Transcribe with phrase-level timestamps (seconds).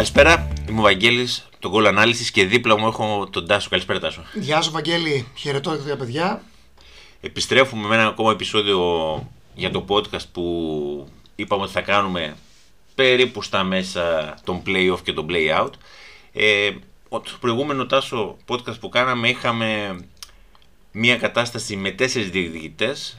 [0.00, 3.68] Καλησπέρα, είμαι ο Βαγγέλης, το Goal Analysis και δίπλα μου έχω τον Τάσο.
[3.68, 4.22] Καλησπέρα Τάσο.
[4.34, 6.42] Γεια σου Βαγγέλη, χαιρετώ τα παιδιά.
[7.20, 8.78] Επιστρέφουμε με ένα ακόμα επεισόδιο
[9.54, 12.36] για το podcast που είπαμε ότι θα κάνουμε
[12.94, 15.70] περίπου στα μέσα των play-off και των play-out.
[16.32, 16.70] Ε,
[17.08, 19.98] το προηγούμενο Τάσο podcast που κάναμε είχαμε
[20.92, 23.18] μια κατάσταση με τέσσερις διεκδικητές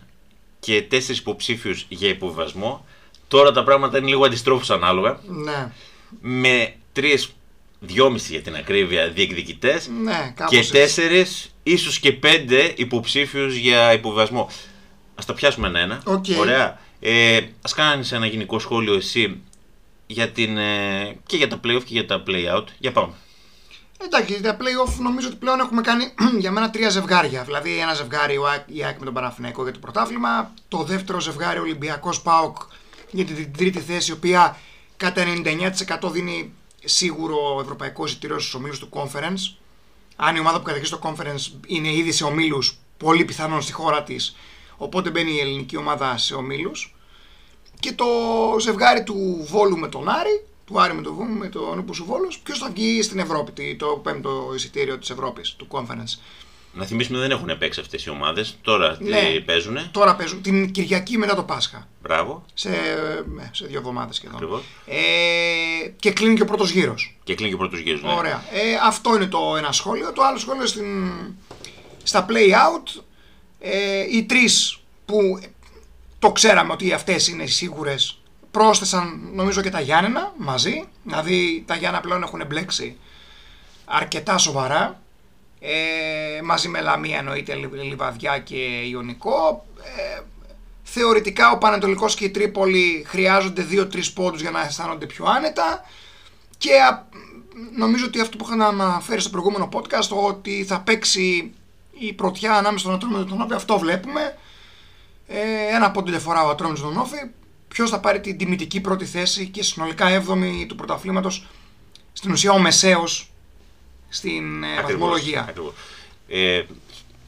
[0.59, 2.86] και τέσσερις υποψήφιους για υποβιβασμό.
[3.27, 5.20] Τώρα τα πράγματα είναι λίγο αντιστρόφως ανάλογα.
[5.27, 5.72] Ναι.
[6.22, 7.30] Με τρεις,
[7.80, 10.72] δυόμιση για την ακρίβεια, διεκδικητές Ναι, κάπως και έτσι.
[10.72, 14.50] τέσσερις, ίσως και πέντε υποψήφιους για υποβιβασμό.
[15.16, 16.02] Ας τα πιάσουμε ένα-ένα.
[16.06, 16.26] Οκ.
[16.40, 16.80] Ωραία.
[17.00, 19.42] Ε, ας κάνεις ένα γενικό σχόλιο εσύ
[20.08, 22.66] για την, ε, και για τα play-off και για τα play-out.
[22.80, 23.14] Για πάμε.
[24.06, 26.03] Εντάξει, τα play-off νομίζω ότι πλέον έχουμε κάνει
[26.40, 27.44] για μένα τρία ζευγάρια.
[27.44, 30.53] Δηλαδή, ένα ζευγάρι ο ΑΕΚ- η ΑΕΚ με τον Παναθηναϊκό για το πρωτάθλημα.
[30.68, 32.58] Το δεύτερο ζευγάρι ο Ολυμπιακός ΠΑΟΚ
[33.12, 34.58] για την τρίτη θέση, η οποία
[35.02, 35.23] κατά
[36.03, 36.53] 99% δίνει
[36.85, 39.55] σίγουρο ευρωπαϊκός εισιτήριος στους ομίλους του Conference.
[40.16, 44.03] Αν η ομάδα που κατέχει στο Conference είναι ήδη σε ομίλους, πολύ πιθανόν στη χώρα
[44.03, 44.35] της.
[44.77, 46.95] Οπότε μπαίνει η ελληνική ομάδα σε ομίλους.
[47.79, 48.05] Και το
[48.59, 52.39] ζευγάρι του Βόλου με τον Άρη, του Άρη με τον, Βόλου, με τον Ούπο Βόλος,
[52.39, 56.19] ποιος θα βγει στην Ευρώπη, τι- το πέμπτο εισιτήριο της Ευρώπης, του Conference.
[56.73, 58.58] Να θυμίσουμε δεν έχουν παίξει αυτές οι ομάδες.
[58.61, 59.19] Τώρα Ναι.
[59.33, 59.77] τι παίζουν.
[59.91, 62.45] Τώρα παίζουν την Κυριακή μετά το Πάσχα, Μπράβο.
[62.53, 62.69] σε,
[63.36, 64.36] ναι, σε δύο εβδομάδες σχεδόν.
[64.36, 64.61] Ακριβώς.
[64.86, 64.95] Ε,
[66.00, 67.17] και κλείνει και ο πρώτος γύρος.
[67.23, 68.02] Και κλείνει και ο πρώτος γύρος.
[68.03, 68.13] Ναι.
[68.13, 68.44] Ωραία.
[68.52, 70.11] Ε, αυτό είναι το ένα σχόλιο.
[70.13, 71.11] Το άλλο σχόλιο στην,
[72.03, 73.02] στα play out.
[73.59, 75.39] Ε, οι τρεις που
[76.19, 80.83] το ξέραμε ότι αυτές είναι σίγουρες πρόσθεσαν νομίζω και τα Γιάννενα μαζί.
[81.03, 82.97] Δηλαδή τα Γιάννα πλέον έχουν μπλέξει
[83.85, 85.00] αρκετά σοβαρά.
[85.63, 88.55] Ε, μαζί με Λαμία εννοείται Λι- Λιβαδιά και
[88.89, 89.66] Ιωνικό.
[89.97, 90.22] Ε,
[90.83, 95.85] θεωρητικά ο Πανατολικός και η Τρίπολη χρειάζονται 2-3 πόντους για να αισθάνονται πιο άνετα.
[96.57, 97.07] Και α,
[97.75, 101.53] νομίζω ότι αυτό που είχα να αναφέρεις στο προηγούμενο podcast, ότι θα παίξει
[101.91, 104.38] η πρωτιά ανάμεσα στον Ατρόμητο και τον Όφη, αυτό βλέπουμε.
[105.28, 107.17] Ε, ένα πόντο διαφορά ο Ατρόμητος και τον Όφη.
[107.67, 111.47] Ποιος θα πάρει την τιμητική πρώτη θέση και συνολικά 7η του πρωταθλήματος
[112.13, 113.31] Στην ουσία ο Μεσαίος
[114.11, 115.45] στην ε, Ακριβώς, βαθμολογία.
[115.49, 115.73] ακριβώς.
[116.27, 116.63] Ε,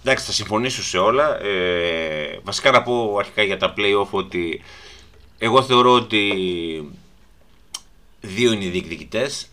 [0.03, 1.41] εντάξει, θα συμφωνήσω σε όλα.
[1.41, 4.61] Ε, βασικά να πω αρχικά για τα play-off ότι
[5.37, 6.31] εγώ θεωρώ ότι
[8.21, 9.51] δύο είναι οι διεκδικητές.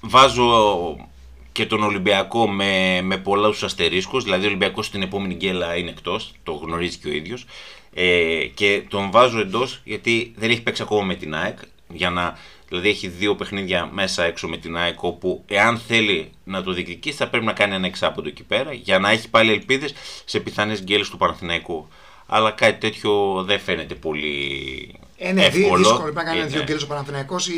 [0.00, 1.08] Βάζω
[1.52, 6.32] και τον Ολυμπιακό με, με πολλούς αστερίσκους, δηλαδή ο Ολυμπιακός στην επόμενη γκέλα είναι εκτός,
[6.42, 7.46] το γνωρίζει και ο ίδιος.
[7.94, 11.58] Ε, και τον βάζω εντός γιατί δεν έχει παίξει ακόμα με την ΑΕΚ,
[11.92, 16.62] για να, δηλαδή έχει δύο παιχνίδια μέσα έξω με την ΑΕΚ όπου εάν θέλει να
[16.62, 19.92] το διεκδικήσει θα πρέπει να κάνει ένα εξάποντο εκεί πέρα για να έχει πάλι ελπίδες
[20.24, 21.88] σε πιθανές γκέλες του Παναθηναϊκού.
[22.32, 25.76] Αλλά κάτι τέτοιο δεν φαίνεται πολύ Ε, ναι, δι- εύκολο.
[25.76, 26.00] δύσκολο.
[26.02, 26.64] Πρέπει να κάνει Ε, δύο ναι.
[26.64, 27.52] γκέλες ο Παναθηναϊκός ή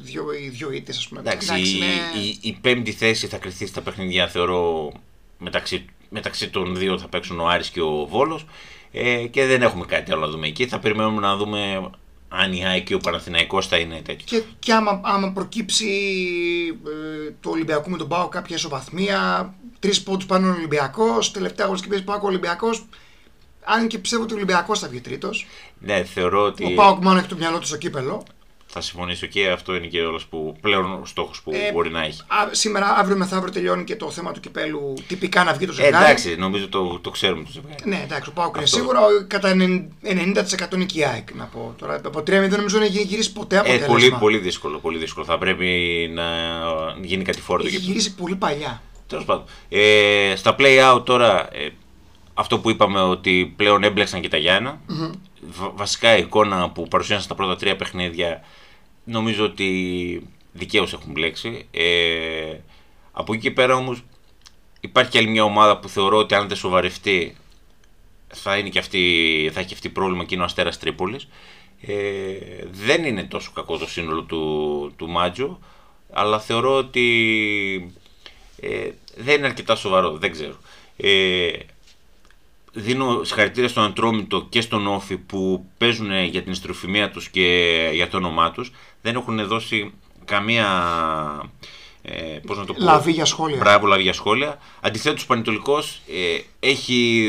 [0.00, 1.20] δύο, ή δύο ήττες, ας πούμε.
[1.20, 4.92] Εντάξει, Εντάξει, η, είναι- η, η πέμπτη θέση θα κρυθεί στα παιχνίδια, θεωρώ,
[5.38, 8.46] μεταξύ, μεταξύ των δύο θα παίξουν ο Άρης και ο Βόλος
[8.92, 10.66] ε, και δεν έχουμε κάτι άλλο να δούμε εκεί.
[10.66, 11.90] Θα περιμένουμε να δούμε
[12.32, 14.24] αν η ΑΕΚ και ο Παναθηναϊκός θα είναι τέτοιο.
[14.24, 15.86] Και, και άμα, άμα προκύψει
[16.86, 21.92] ε, το Ολυμπιακό με τον Πάο κάποια ισοβαθμία, τρεις πόντους πάνω ο Ολυμπιακός, τελευταία αγωνιστική
[21.92, 22.86] παίζει Πάο ο Ολυμπιακός.
[23.64, 25.46] Αν και πιστεύω ότι ο Ολυμπιακός θα βγει τρίτος.
[25.78, 28.22] Ναι, θεωρώ ότι Ο Πάο μόνο έχει το μυαλό του στο κύπελο.
[28.72, 32.02] Θα συμφωνήσω και αυτό είναι και όλος που πλέον ο στόχος που Ε, μπορεί να
[32.04, 32.20] έχει.
[32.20, 34.94] Α, σήμερα, αύριο μεθαύριο τελειώνει και το θέμα του κυπέλου.
[35.06, 36.04] Τυπικά να βγει το Ε, ζευγάρι.
[36.04, 37.82] εντάξει, νομίζω το, το ξέρουμε το ζευγάρι.
[37.84, 38.76] Ναι, εντάξει, ο Πάο είναι Αυτό.
[38.76, 39.54] σίγουρα ο- κατά
[40.02, 41.34] 90% είναι και η ΑΕΚ.
[41.34, 41.74] Να πω.
[41.78, 43.86] Τώρα από 3-0 δεν νομίζω να έχει γυρίσει ποτέ Ε, αποτέλεσμα.
[43.86, 45.26] πολύ, πολύ δύσκολο, πολύ δύσκολο.
[45.26, 45.66] Θα πρέπει
[46.14, 46.24] να
[47.02, 47.84] γίνει κάτι φόρτο Έχει εκεί.
[47.84, 48.82] γυρίσει πολύ παλιά.
[49.06, 49.44] Τέλος πάντων.
[49.68, 51.68] Ε, στα play out τώρα, ε,
[52.34, 54.80] αυτό που είπαμε ότι πλέον έμπλεξαν και τα γιαννα
[55.58, 58.40] Βα- βασικά η εικόνα που παρουσίασαν στα πρώτα τρία παιχνίδια
[59.04, 61.66] νομίζω ότι δικαίως έχουν μπλέξει.
[61.70, 62.56] Ε,
[63.12, 64.02] από εκεί και πέρα όμως
[64.80, 67.36] υπάρχει και άλλη μια ομάδα που θεωρώ ότι αν δεν σοβαρευτεί
[68.28, 71.28] θα, είναι και αυτή, θα έχει και αυτή πρόβλημα και είναι ο Αστέρας Τρίπολης.
[71.80, 72.34] Ε,
[72.70, 75.58] δεν είναι τόσο κακό το σύνολο του, του Μάτζο,
[76.12, 77.94] αλλά θεωρώ ότι
[78.60, 80.56] ε, δεν είναι αρκετά σοβαρό, δεν ξέρω.
[80.96, 81.50] Ε,
[82.72, 88.08] δίνω συγχαρητήρια στον Αντρόμητο και στον Όφη που παίζουν για την ιστροφημία τους και για
[88.08, 88.72] το όνομά τους.
[89.02, 89.92] Δεν έχουν δώσει
[90.24, 90.66] καμία...
[92.02, 92.12] Ε,
[92.46, 93.56] πώς να το πω, Λαβή για σχόλια.
[93.56, 94.58] Μπράβο, λαβή για σχόλια.
[94.80, 97.28] Αντιθέτως, ο Πανετολικός ε, έχει,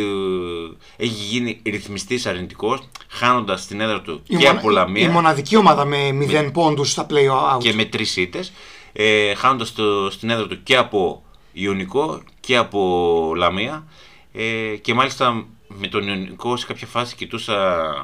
[0.98, 2.80] ε, έχει γίνει ρυθμιστής αρνητικός,
[3.10, 6.92] χάνοντας την έδρα του Η, και μονα- από Λαμία η μοναδική ομάδα με 0 πόντους
[6.92, 7.60] στα play out.
[7.60, 8.52] και με τρεις ήττες.
[8.94, 9.74] Ε, Χάνοντας
[10.10, 13.86] στην έδρα του και από Ιωνικό και από Λαμία.
[14.34, 17.56] Ε, και μάλιστα με τον Ιωνικό σε κάποια φάση κοιτούσα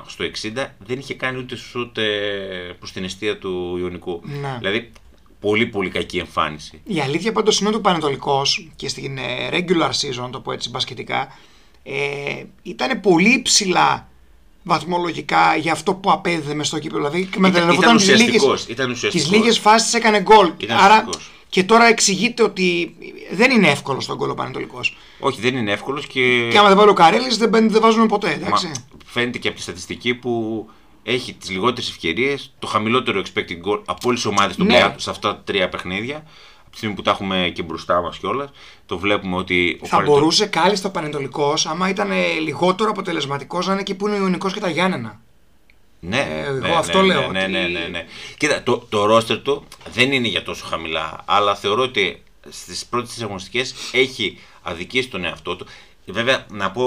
[0.08, 4.22] στο 60, δεν είχε κάνει ούτε σούτ ε, προς την αιστεία του Ιωνικού.
[4.24, 4.56] Ναι.
[4.58, 4.92] Δηλαδή
[5.40, 6.82] πολύ πολύ κακή εμφάνιση.
[6.84, 10.52] Η αλήθεια πάντως είναι ότι ο Πανετολικός και στην ε, regular season, να το πω
[10.52, 11.28] έτσι μπασκετικά,
[11.84, 14.08] ε, ήταν πολύ ψηλά
[14.64, 17.10] βαθμολογικά για αυτό που απέδιδε μες στο κύπελο.
[17.10, 17.30] Δηλαδή,
[17.74, 20.52] ήταν ουσιαστικός, ήταν τις λίγες φάσεις έκανε γκολ.
[20.70, 21.10] Άρα
[21.50, 22.96] και τώρα εξηγείται ότι
[23.32, 24.98] δεν είναι εύκολο στον κόλλο Πανετολικός.
[25.20, 26.48] Όχι, δεν είναι εύκολος και.
[26.52, 28.32] Και άμα δεν βάλει ο Καρέλης, δεν, δεν βάζουμε ποτέ.
[28.32, 28.68] Εντάξει.
[28.68, 28.74] Μα,
[29.06, 30.66] φαίνεται και από τη στατιστική που
[31.04, 34.94] έχει τις λιγότερες ευκαιρίες, το χαμηλότερο expected goal από όλες τις ομάδες του ναι.
[34.98, 36.16] σε αυτά τα τρία παιχνίδια.
[36.62, 38.50] Από τη στιγμή που τα έχουμε και μπροστά μας κιόλας,
[38.86, 39.80] το βλέπουμε ότι.
[39.84, 42.10] Θα μπορούσε κάλλιστα ο Πανετολικός, άμα ήταν
[42.42, 45.22] λιγότερο αποτελεσματικός, να είναι εκεί που είναι ο Ιωνικός και τα Γιάννενα.
[46.00, 47.32] Ναι, ε, εγώ ναι, αυτό ναι, λέω.
[47.32, 47.52] Ναι, ότι...
[47.52, 48.06] ναι, ναι, ναι.
[48.38, 53.22] Κοίτα, το, το ρόστερ του δεν είναι για τόσο χαμηλά, αλλά θεωρώ ότι στις πρώτες
[53.22, 55.66] αγωνιστικές έχει αδικήσει τον εαυτό του.
[56.06, 56.84] Βέβαια, να πω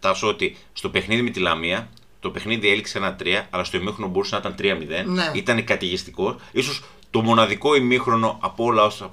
[0.00, 1.88] Τάσο ότι στο παιχνίδι με τη Λαμία
[2.20, 5.06] το παιχνίδι έληξε 1-3, αλλά στο ημίχρονο μπορούσε να ήταν 3-0.
[5.06, 5.30] Ναι.
[5.34, 6.36] Ήταν κατηγιστικό.
[6.52, 9.10] Ίσως το μοναδικό ημίχρονο από όλα όσα,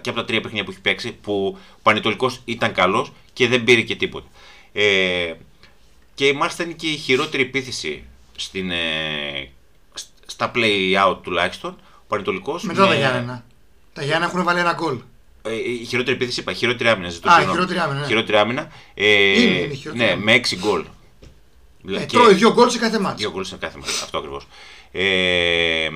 [0.00, 3.64] και από τα τρία παιχνίδια που έχει παίξει που ο Πανετολικός ήταν καλός και δεν
[3.64, 4.26] πήρε και τίποτα.
[4.72, 5.32] Ε,
[6.16, 8.04] και η ήταν και η χειρότερη επίθεση
[8.36, 9.50] στην, ε,
[10.26, 11.76] στα play-out τουλάχιστον.
[11.98, 12.88] Ο Πανετολικός Μετά με...
[12.88, 13.44] τα Γιάννενα.
[13.92, 14.98] Τα Γιάννενα έχουν βάλει ένα γκολ.
[15.42, 17.08] Ε, η χειρότερη επίθεση είπα, χειρότερη άμυνα.
[17.08, 18.00] Ζητώ, Α, χειρότερη άμυνα.
[18.00, 18.06] Ναι.
[18.06, 18.68] Χειρότερη άμυνα.
[18.94, 20.84] Ε, είναι, είναι χειρότερη ναι, με 6 γκολ.
[21.88, 22.16] Ε, και...
[22.16, 23.16] Τρώει δύο γκολ σε κάθε μάτι.
[23.16, 23.90] Δύο γκολ σε κάθε μάτι.
[24.02, 24.46] Αυτό ακριβώς.
[24.92, 25.88] Ε,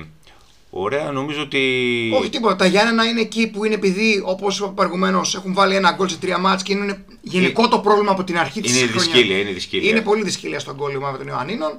[0.73, 2.11] ωραία, νομίζω ότι.
[2.19, 2.55] Όχι τίποτα.
[2.55, 6.17] Τα Γιάννενα είναι εκεί που είναι επειδή, όπως είπα προηγουμένως, έχουν βάλει ένα γκολ σε
[6.17, 9.89] τρία μάτς και είναι γενικό το πρόβλημα από την αρχή της είναι δυσκύλια, είναι δυσκύλια.
[9.89, 11.71] Είναι πολύ δυσκύλια στον γκολ ομάδα των Ιωαννίνων.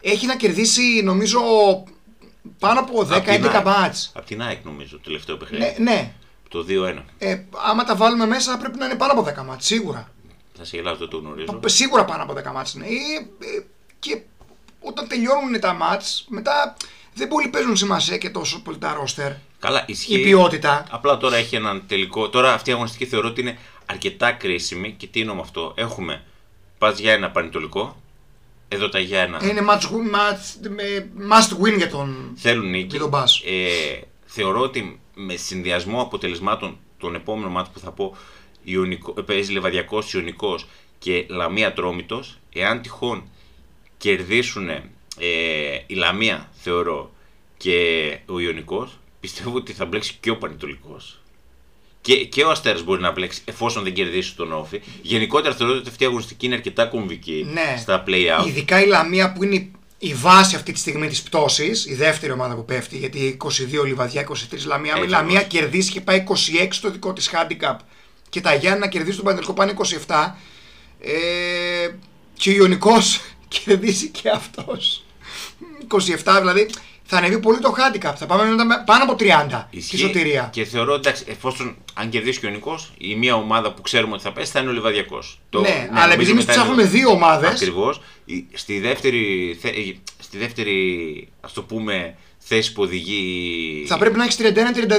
[0.00, 1.40] Έχει να κερδίσει, νομίζω,
[2.58, 4.12] πάνω από 10-11 μάτς.
[4.14, 5.64] Από την ΑΕΚ, νομίζω, το τελευταίο παιχνίδι.
[5.64, 6.12] Ναι, ναι.
[6.48, 7.02] Το 2-1.
[7.18, 10.12] Ε, άμα τα βάλουμε μέσα, πρέπει να είναι πάνω από 10 μάτς, σίγουρα.
[10.56, 11.60] Θα σε γελάσω, το γνωρίζω.
[11.64, 12.86] Σίγουρα πάνω από 10 μάτς είναι.
[12.86, 12.88] Ε,
[13.56, 13.64] ε,
[13.98, 14.20] και
[14.80, 16.76] όταν τελειώνουν τα μάτς, μετά
[17.14, 19.32] δεν πολύ παίζουν σημασία και τόσο πολύ τα ρόστερ.
[19.58, 20.20] Καλά, ισχύει.
[20.20, 20.84] Η ποιότητα.
[20.90, 22.28] Απλά τώρα έχει έναν τελικό.
[22.28, 24.92] Τώρα αυτή η αγωνιστική θεωρώ ότι είναι αρκετά κρίσιμη.
[24.92, 26.24] Και τι εννοώ με αυτό; Έχουμε
[26.78, 28.02] πας για ένα πανετολικό.
[28.68, 29.40] Εδώ τα για ένα.
[29.42, 30.66] Είναι match, match,
[31.32, 32.98] must win για τον, Θέλουν νίκη.
[32.98, 33.12] τον
[33.46, 38.16] ε, θεωρώ ότι με συνδυασμό αποτελεσμάτων τον επόμενο μάτι που θα πω
[38.62, 40.66] Ιωνικό, παίζει Λεβαδιακός, Ιωνικός
[40.98, 43.28] και Λαμία Τρόμητος εάν τυχόν
[43.98, 44.82] κερδίσουν ε,
[45.86, 47.10] η Λαμία θεωρώ
[47.56, 51.20] και ο Ιωνικός πιστεύω ότι θα μπλέξει και ο Πανετολικός
[52.00, 54.80] και, και ο Αστέρας μπορεί να μπλέξει εφόσον δεν κερδίσει τον Όφη.
[55.02, 57.76] Γενικότερα θεωρώ ότι αυτή η αγωνιστική είναι αρκετά κομβική ναι.
[57.78, 58.46] στα play-out.
[58.46, 59.68] Ειδικά η Λαμία που είναι
[59.98, 63.36] η βάση αυτή τη στιγμή της πτώσης, η δεύτερη ομάδα που πέφτει, γιατί
[63.80, 64.34] 22 Λιβαδιά, 23
[64.66, 65.02] Λαμία.
[65.04, 67.76] η Λαμία κερδίσει και πάει 26 στο δικό της handicap
[68.28, 69.74] και τα Γιάννη να κερδίσει τον Πανετολικό πάνε
[70.06, 70.32] 27.
[71.00, 71.90] Ε,
[72.34, 73.20] και ο Ιωνικός
[73.64, 75.04] κερδίσει και αυτός.
[75.88, 76.70] 27 δηλαδή
[77.12, 78.12] θα ανέβει πολύ το handicap.
[78.16, 78.44] Θα πάμε
[78.86, 79.90] πάνω από 30 Ισχύει.
[79.90, 80.48] τη σωτηρία.
[80.52, 84.22] Και θεωρώ εντάξει, εφόσον αν κερδίσει και ο Ιωνικό, η μία ομάδα που ξέρουμε ότι
[84.22, 85.40] θα πέσει θα είναι ο Λιβαδιακός.
[85.50, 87.46] Ναι, ναι, αλλά επειδή εμείς ψάχνουμε δύο ομάδε.
[87.46, 88.00] Ακριβώς.
[88.52, 89.58] Στη δεύτερη,
[90.18, 93.84] στη δεύτερη ας το πούμε, θέση που οδηγεί.
[93.88, 94.44] Θα πρέπει να έχεις 31-32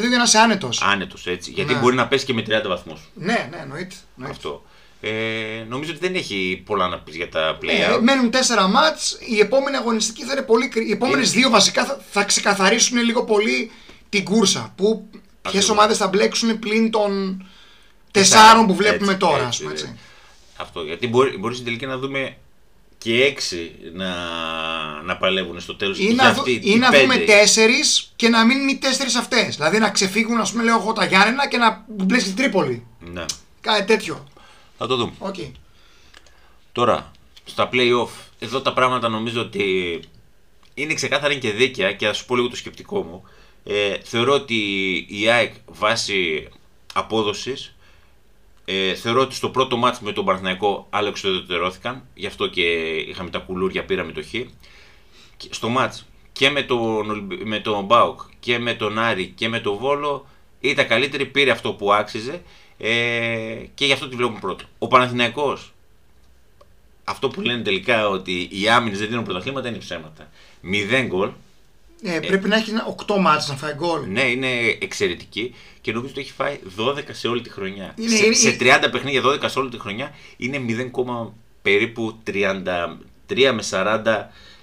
[0.07, 0.81] για να είσαι άνετος.
[0.81, 1.51] Άνετος, έτσι.
[1.51, 1.79] Γιατί ναι.
[1.79, 3.00] μπορεί να πέσει και με 30 βαθμούς.
[3.13, 3.95] Ναι, ναι, εννοείται.
[4.21, 4.63] Αυτό.
[5.03, 8.29] Ε, νομίζω ότι δεν έχει πολλά να πεις για τα play ε, μένουν
[8.65, 12.98] 4 μάτς, η επόμενη αγωνιστική θα είναι πολύ Οι επόμενες δύο βασικά θα, θα ξεκαθαρίσουν
[12.98, 13.72] λίγο πολύ
[14.10, 14.74] την κούρσα.
[14.75, 15.10] Που
[15.41, 17.43] ποιες ομάδες θα μπλέξουν πλην των
[18.12, 19.46] τεσσάρων που βλέπουμε έτσι, τώρα.
[19.46, 20.00] Έτσι, έτσι.
[20.55, 20.81] Αυτό.
[20.81, 22.38] Γιατί μπορεί, μπορεί στην τελική να δούμε
[22.98, 24.13] και έξι να,
[25.05, 26.00] να παλεύουν στο τέλος.
[26.00, 29.55] Ή, να, αυτή, ή να δούμε τέσσερις και να μείνουν οι τέσσερις αυτές.
[29.55, 32.86] Δηλαδή να ξεφύγουν, ας πούμε, λέω εγώ τα Γιάννενα και να μπλέξει την Τρίπολη.
[33.00, 33.25] Ναι.
[33.62, 34.27] Κάτι τέτοιο.
[34.81, 35.11] Θα το δούμε.
[35.19, 35.51] Okay.
[36.71, 37.11] Τώρα,
[37.43, 38.09] στα play-off,
[38.39, 40.00] εδώ τα πράγματα νομίζω ότι
[40.73, 43.23] είναι ξεκάθαρα και δίκαια και θα σου πω λίγο το σκεπτικό μου.
[43.63, 44.55] Ε, θεωρώ ότι
[45.09, 46.47] η ΑΕΚ βάσει
[46.93, 47.75] απόδοσης
[48.65, 52.61] ε, θεωρώ ότι στο πρώτο μάτς με τον Παναθηναϊκό άλλο εξοδετερώθηκαν, γι' αυτό και
[53.07, 54.33] είχαμε τα κουλούρια, πήραμε το χ.
[55.50, 59.77] Στο μάτς και με τον, με τον Μπάουκ και με τον Άρη και με τον
[59.77, 60.27] Βόλο
[60.59, 62.41] ήταν καλύτερη, πήρε αυτό που άξιζε
[62.83, 64.63] ε, και γι' αυτό τη βλέπουμε πρώτο.
[64.79, 65.73] Ο Παναθηναϊκός,
[67.03, 70.29] αυτό που λένε τελικά ότι οι άμυνε δεν δίνουν πρωταθλήματα είναι ψέματα.
[70.61, 71.29] Μηδέν γκολ.
[72.03, 72.71] Ε, πρέπει να έχει
[73.07, 74.07] 8 μάτς να φάει γκολ.
[74.07, 77.93] Ναι, είναι εξαιρετική και νομίζω ότι έχει φάει 12 σε όλη τη χρονιά.
[77.97, 81.29] Είναι, σε, είναι, σε 30 παιχνίδια 12 σε όλη τη χρονιά είναι 0,
[81.61, 82.33] περίπου 33
[83.27, 84.05] με 40.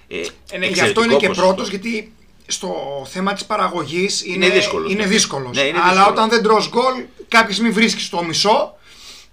[0.07, 0.21] Ε,
[0.51, 2.13] ε, ναι, γι' αυτό είναι και πρώτος, γιατί
[2.51, 2.73] στο
[3.09, 4.91] θέμα της παραγωγής είναι, είναι δύσκολος.
[4.91, 5.55] Είναι δύσκολος.
[5.57, 8.77] Ναι, είναι Αλλά όταν δεν τρως γκολ, κάποια στιγμή βρίσκεις το μισό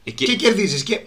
[0.04, 0.82] ε, και, και κερδίζεις.
[0.82, 1.00] Και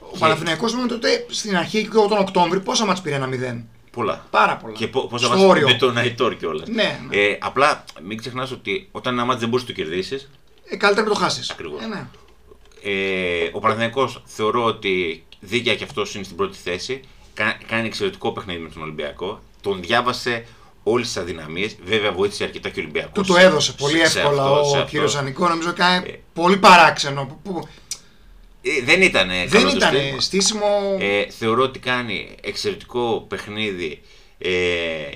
[0.00, 3.62] ο Παναθηναϊκός με τότε στην αρχή και τον Οκτώβρη πόσα μάτς πήρε ένα 0.
[3.90, 4.26] Πολλά.
[4.30, 4.74] Πάρα πολλά.
[4.74, 5.66] Και πώ Στο θα βάζει όριο.
[5.68, 6.68] με τον Αϊτόρ κιόλας.
[6.68, 7.16] Ναι, ναι.
[7.16, 10.28] Ε, απλά μην ξεχνάς ότι όταν ένα μάτι δεν μπορείς να το κερδίσει,
[10.68, 11.50] Ε, καλύτερα να το χάσεις.
[11.50, 11.82] Ακριβώς.
[11.82, 12.06] Ε, ναι.
[12.82, 17.00] ε, ο Παναθηναϊκός θεωρώ ότι δίκαια και αυτός είναι στην πρώτη θέση.
[17.34, 19.42] Κα- κάνει εξαιρετικό παιχνίδι με τον Ολυμπιακό.
[19.60, 20.44] Τον διάβασε
[20.84, 21.76] όλες τις αδυναμίες.
[21.84, 23.12] Βέβαια, βοήθησε αρκετά και ο Ολυμπιακός.
[23.26, 25.48] Του το έδωσε πολύ εύκολα ο κύριος Ανικό.
[25.48, 26.14] Νομίζω κάνει Ε.
[26.32, 27.24] πολύ παράξενο.
[27.26, 27.68] Που- που-
[28.84, 30.96] δεν ήταν δεν ήταν στήσιμο.
[31.00, 34.00] Ε, θεωρώ ότι κάνει εξαιρετικό παιχνίδι
[34.38, 34.50] ε,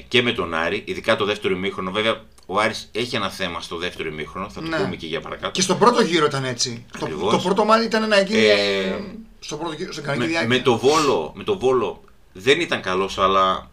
[0.09, 1.91] και με τον Άρη, ειδικά το δεύτερο ημίχρονο.
[1.91, 4.77] Βέβαια, ο Άρης έχει ένα θέμα στο δεύτερο ημίχρονο, θα το Ναι.
[4.77, 5.51] πούμε και για παρακάτω.
[5.51, 6.85] Και στον πρώτο γύρο ήταν έτσι.
[6.93, 7.33] Το, Ακριβώς.
[7.33, 8.45] το πρώτο μάτι ήταν να γίνει.
[8.45, 9.01] Ε, ε,
[9.41, 10.57] στο πρώτο γύρο, στην κανονική με, διάρκεια.
[10.57, 13.71] με, το Βόλο, με το Βόλο δεν ήταν καλός, αλλά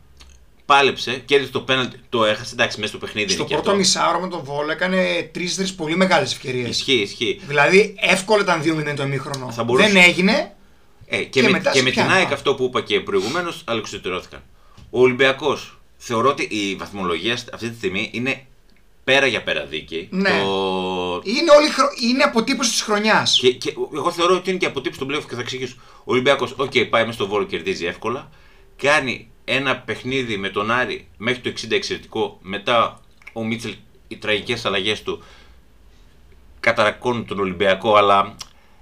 [0.66, 3.80] πάλεψε, κέρδισε το πέναλτι, το έχασε, εντάξει, μέσα στο παιχνίδι Στο είναι και πρώτο αυτό.
[3.82, 6.70] μισάωρο με τον Βόλο έκανε τρει-τρει πολύ μεγάλες ευκαιρίες.
[6.70, 7.42] Ισχύει, ισχύει.
[7.48, 9.52] Δηλαδή εύκολα ήταν 2-0 το ημίχρονο.
[9.52, 10.56] Θα μπορούσε- Δεν έγινε.
[11.08, 12.18] Ε, και, Και με, μετά και σε με την πιάνει.
[12.20, 14.44] ΑΕΚ αυτό που είπα και προηγουμένως, αλεξιτερώθηκαν.
[14.90, 18.46] Ο Ολυμπιακός θεωρώ ότι η βαθμολογία αυτή τη στιγμή είναι
[19.04, 20.08] πέρα για πέρα δίκαιη.
[20.12, 20.30] Ναι.
[20.30, 21.22] Το...
[21.24, 23.38] Είναι, όλη, χρο- είναι αποτύπωση της χρονιάς.
[23.42, 25.76] Και, και εγώ θεωρώ ότι είναι και αποτύπωση των playoff και θα εξηγήσω.
[26.00, 28.30] Ο Ολυμπιακός, οκ, πάει μέσα στο Βόλο, κερδίζει εύκολα.
[28.82, 32.38] Κάνει ένα παιχνίδι με τον Άρη μέχρι το 60 εξαιρετικό.
[32.42, 33.00] Μετά
[33.34, 33.76] ο Μίτσελ,
[34.08, 35.24] οι τραγικές αλλαγές του
[36.60, 38.36] καταρρακώνουν τον Ολυμπιακό, αλλά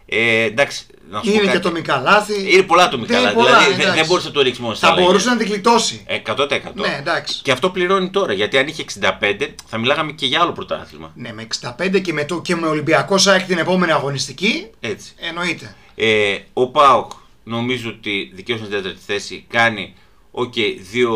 [0.05, 1.57] ε, εντάξει, να σου πω Είναι και κάτι.
[1.57, 2.53] ατομικά λάθη.
[2.53, 3.35] Είναι πολλά ατομικά Δεν λάθη.
[3.35, 3.99] είναι πολλά, Δηλαδή δεν, εντάξει.
[3.99, 5.07] δεν μπορεί να το ρίξει μόνο στις Θα αλλαγές.
[5.11, 6.05] μπορούσε να την γλιτώσει.
[6.25, 6.47] 100%.
[6.73, 7.41] Ναι, εντάξει.
[7.41, 8.33] Και αυτό πληρώνει τώρα.
[8.33, 11.11] Γιατί αν είχε 65, θα μιλάγαμε και για άλλο πρωτάθλημα.
[11.15, 14.67] Ναι, με 65 και με, το, και με Ολυμπιακός ΑΕΚ την επόμενη αγωνιστική.
[14.79, 15.13] Έτσι.
[15.19, 15.75] Εννοείται.
[15.95, 17.11] Ε, ο ΠΑΟΚ
[17.43, 19.45] νομίζω ότι δικαίωσε στην τέταρτη θέση.
[19.49, 19.95] Κάνει
[20.35, 20.53] οκ,
[20.91, 21.11] δύο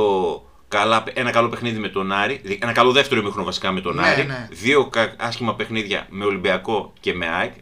[0.67, 2.39] καλά, ένα καλό παιχνίδι με τον Άρη.
[2.43, 4.23] δι- Ένα καλό δεύτερο ημίχρονο βασικά με τον Ναι, Άρη.
[4.25, 4.47] ναι.
[4.51, 7.53] Δύο κα- άσχημα παιχνίδια με Ολυμπιακό και με ΑΕΚ.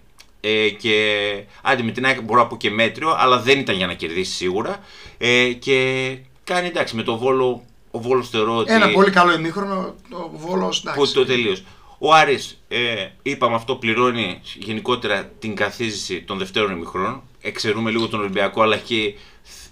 [0.41, 3.87] Ε, και άντε με την ΑΕΚ μπορώ να πω και μέτριο, αλλά δεν ήταν για
[3.87, 4.79] να κερδίσει σίγουρα.
[5.17, 7.63] Ε, και κάνει εντάξει με το Βόλο.
[7.91, 8.73] Ο Βόλος θεωρώ ότι.
[8.73, 9.95] Ένα πολύ καλό ημίχρονο.
[10.09, 10.83] Το Βόλος.
[10.95, 11.63] Που το τελείως.
[11.97, 17.21] Ο Άρης, ε, είπαμε αυτό, πληρώνει γενικότερα την καθίζηση των δευτέρων ημιχρόνων.
[17.41, 19.15] Εξαιρούμε λίγο τον Ολυμπιακό, αλλά εκεί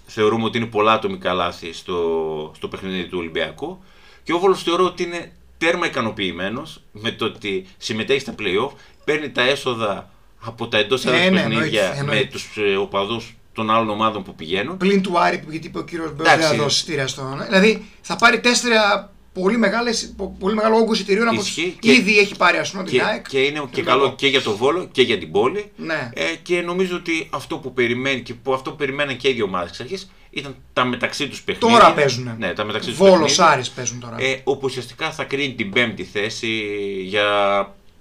[0.04, 3.82] θεωρούμε ότι είναι πολλά ατομικά λάθη στο, στο παιχνίδι του Ολυμπιακού.
[4.22, 8.70] Και ο Βόλος θεωρώ ότι είναι τέρμα ικανοποιημένος με το ότι συμμετέχει στα playoff,
[9.04, 12.24] παίρνει τα έσοδα από τα εντός έδρας Ναι, ναι, παιχνίδια εννοείται, εννοείται.
[12.24, 14.76] με τους ε, οπαδούς των άλλων ομάδων που πηγαίνουν.
[14.76, 16.56] Πλην του Άρη που γιατί είπε ο κύριος Μπέο δεν θα Εντάξει.
[16.56, 17.42] δώσει εισιτήρια στον.
[17.44, 21.74] Δηλαδή θα πάρει τέσσερα πολύ, μεγάλες, πο- πολύ μεγάλο όγκο εισιτηρίων από Ισχύει τους...
[21.80, 23.28] και- Ήδη έχει πάρει ας πούμε Και, την ΑΕΚ.
[23.28, 24.14] και είναι και τον καλό Ολυμπιακό.
[24.16, 25.70] και για το Βόλο και για την πόλη.
[25.76, 26.10] Ναι.
[26.14, 29.44] Ε, και νομίζω ότι αυτό που περιμένει και που αυτό που περιμέναν και οι δύο
[29.44, 31.78] ομάδες εξ αρχής ήταν τα μεταξύ τους παιχνίδια.
[31.78, 32.34] Τώρα παίζουν.
[32.38, 33.46] Ναι, τα μεταξύ τους Βόλος παιχνίδια.
[33.46, 34.16] Άρης παίζουν τώρα.
[34.18, 36.62] Ε, όπου ουσιαστικά θα κρίνει την πέμπτη θέση
[37.04, 37.26] για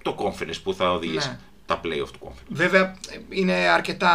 [0.02, 1.38] το conference που θα οδηγήσει Ναι.
[1.66, 2.46] Τα playoff του conference.
[2.50, 4.14] Βέβαια ε, είναι αρκετά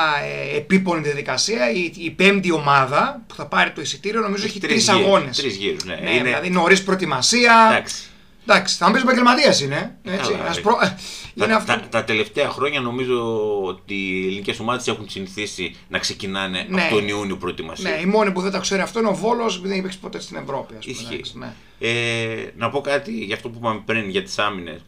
[0.52, 1.70] ε, επίπονη διαδικασία.
[1.70, 5.36] Η, η πέμπτη ομάδα που θα πάρει το εισιτήριο νομίζω έχει τρεις γύρους, αγώνες.
[5.36, 5.94] τρεις γύρους, ναι.
[5.94, 7.66] ναι Είναι- Δηλαδή νωρίς προετοιμασία.
[7.70, 8.02] Εντάξει.
[8.50, 9.96] Εντάξει, θα μου πει επαγγελματίας είναι.
[10.04, 10.32] Έτσι.
[10.32, 10.60] Καλά, Ας ε.
[10.60, 10.78] προ...
[11.34, 11.72] είναι Τα, αυτό.
[11.72, 13.22] τα, τα τελευταία χρόνια νομίζω
[13.64, 16.82] ότι οι ελληνικές ομάδες έχουν συνηθίσει να ξεκινάνε Ναι.
[16.82, 17.90] από τον Ιούνιο προετοιμασία.
[17.90, 19.98] Ναι, η μόνη που δεν τα ξέρει αυτό είναι ο Βόλος που δεν έχει παίξει
[19.98, 20.74] ποτέ στην Ευρώπη.
[20.78, 21.14] Ας πούμε, Ισχύει.
[21.14, 21.52] εντάξει, ναι.
[21.78, 24.80] Ε, να πω κάτι για αυτό που είπαμε πριν για τις άμυνες.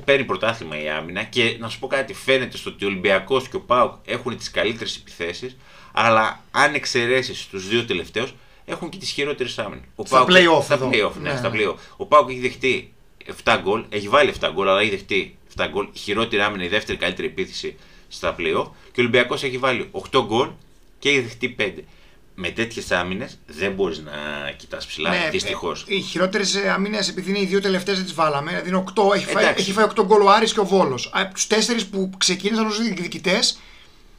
[0.00, 3.48] Ε, Παίρνει πρωτάθλημα η άμυνα και να σου πω κάτι, φαίνεται στο ότι ο Ολυμπιακός
[3.48, 5.56] και ο ΠΑΟΚ έχουν τις καλύτερες επιθέσεις,
[5.92, 9.84] αλλά αν εξαιρέσεις τους δύο τελευταίους, έχουν και τις χειρότερες άμυνες.
[9.96, 10.90] Ο Στα PAOK play-off στα εδώ.
[10.92, 11.36] play-off, ναι, Ναι.
[11.36, 11.74] στα play-off.
[11.96, 12.92] Ο ΠΑΟΚ έχει δεχτεί
[13.44, 15.88] 7 γκολ, έχει βάλει 7 γκολ, αλλά έχει δεχτεί 7 γκολ.
[15.92, 17.76] Η χειρότερη άμυνα, η δεύτερη καλύτερη επίθεση
[18.08, 18.66] στα play-off.
[18.92, 20.48] Και ο Ολυμπιακός έχει βάλει 8 γκολ
[20.98, 21.84] και έχει δεχτεί 5.
[22.42, 24.12] Με τέτοιες άμυνες δεν μπορείς να
[24.56, 25.84] κοιτάς ψηλά, Ναι, δυστυχώς.
[25.88, 28.50] ε, Οι χειρότερες άμυνες, επειδή είναι οι δύο τελευταίες, δεν τις βάλαμε.
[28.50, 29.62] Δηλαδή είναι 8, έχει, φάει, Εντάξει.
[29.62, 31.10] έχει φάει 8 γκολ ο Άρης και ο Βόλος.
[31.12, 33.58] Από τους 4 που ξεκίνησαν ως διεκδικητές,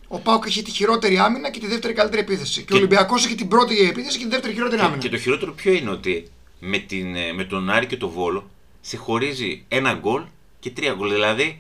[0.08, 2.60] ο Πάουκ έχει τη χειρότερη άμυνα και τη δεύτερη καλύτερη επίθεση.
[2.60, 5.02] Και, Και- ο Ολυμπιακός έχει την πρώτη επίθεση και τη δεύτερη χειρότερη Και, άμυνα.
[5.02, 6.28] και το χειρότερο ποιο είναι ότι
[6.60, 8.50] με, την, ε, με τον Άρη και τον Βόλο
[8.82, 10.22] σε χωρίζει ένα γκολ
[10.60, 11.10] και τρία γκολ.
[11.12, 11.60] Δηλαδή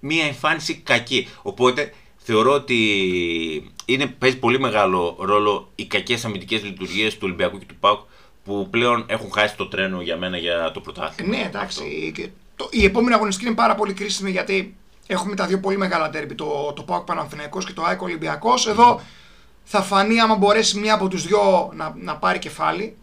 [0.00, 1.28] μία εμφάνιση κακή.
[1.42, 1.92] Οπότε
[2.22, 7.76] θεωρώ ότι είναι, παίζει πολύ μεγάλο ρόλο οι κακές αμυντικές λειτουργίες του Ολυμπιακού και του
[7.80, 8.00] ΠΑΟΚ
[8.44, 11.36] που πλέον έχουν χάσει το τρένο για μένα για το πρωτάθλημα.
[11.36, 12.12] Ναι, εντάξει.
[12.14, 14.76] Και το, η επόμενη αγωνιστική είναι πάρα πολύ κρίσιμη γιατί
[15.06, 16.34] έχουμε τα δύο πολύ μεγάλα τέρμπι.
[16.34, 18.66] Το, το ΠΑΟΚ Παναθηναϊκός και το ΑΕΚ Ολυμπιακός.
[18.66, 19.00] Εδώ
[19.64, 22.96] θα φανεί άμα μπορέσει μία από τους δυο να, να πάρει κεφάλι.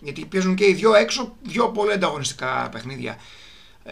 [0.00, 3.18] Γιατί παίζουν και οι δυο έξω δύο πολύ ανταγωνιστικά παιχνίδια.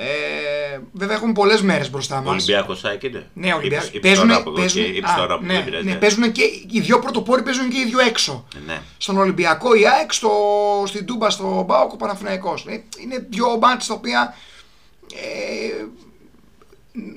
[0.01, 2.33] Ε, βέβαια έχουμε πολλές μέρες μπροστά Ο μας.
[2.33, 3.27] Ολυμπιακός Σάκεντε.
[3.35, 3.89] Ναι, Ολυμπιακός.
[3.89, 5.87] Είπες Παίζουν, τώρα από εδώ παίζουν, και είπες α, τώρα από εδώ, ναι, δεν πειράζει.
[5.89, 8.45] ναι, παίζουν και οι δύο πρωτοπόροι παίζουν και οι δύο έξω.
[8.67, 8.81] Ναι.
[8.99, 10.31] Στον Ολυμπιακό η ΑΕΚ, στο,
[10.87, 12.65] στην Τούμπα στο Μπάοκ ο Παναθηναϊκός.
[12.69, 14.35] Ε, Είναι δύο μπάτς τα οποία
[15.15, 15.85] ε,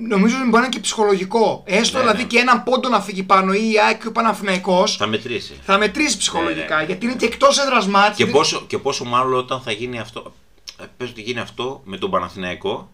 [0.08, 1.62] νομίζω ότι μπορεί να είναι και ψυχολογικό.
[1.66, 2.28] Έστω Ναι, δηλαδή ναι.
[2.28, 5.54] και έναν πόντο να φύγει πάνω ή η ΑΕΚ και ο Παναθηναϊκός Θα μετρήσει.
[5.62, 6.86] θα μετρήσει ψυχολογικά Ναι, ναι.
[6.86, 8.16] γιατί είναι και εκτός έδρας μάτς.
[8.16, 10.34] Και πόσο, και πόσο μάλλον όταν θα γίνει αυτό.
[10.82, 12.90] Ε, Πες ότι γίνει αυτό με τον Παναθηναϊκό.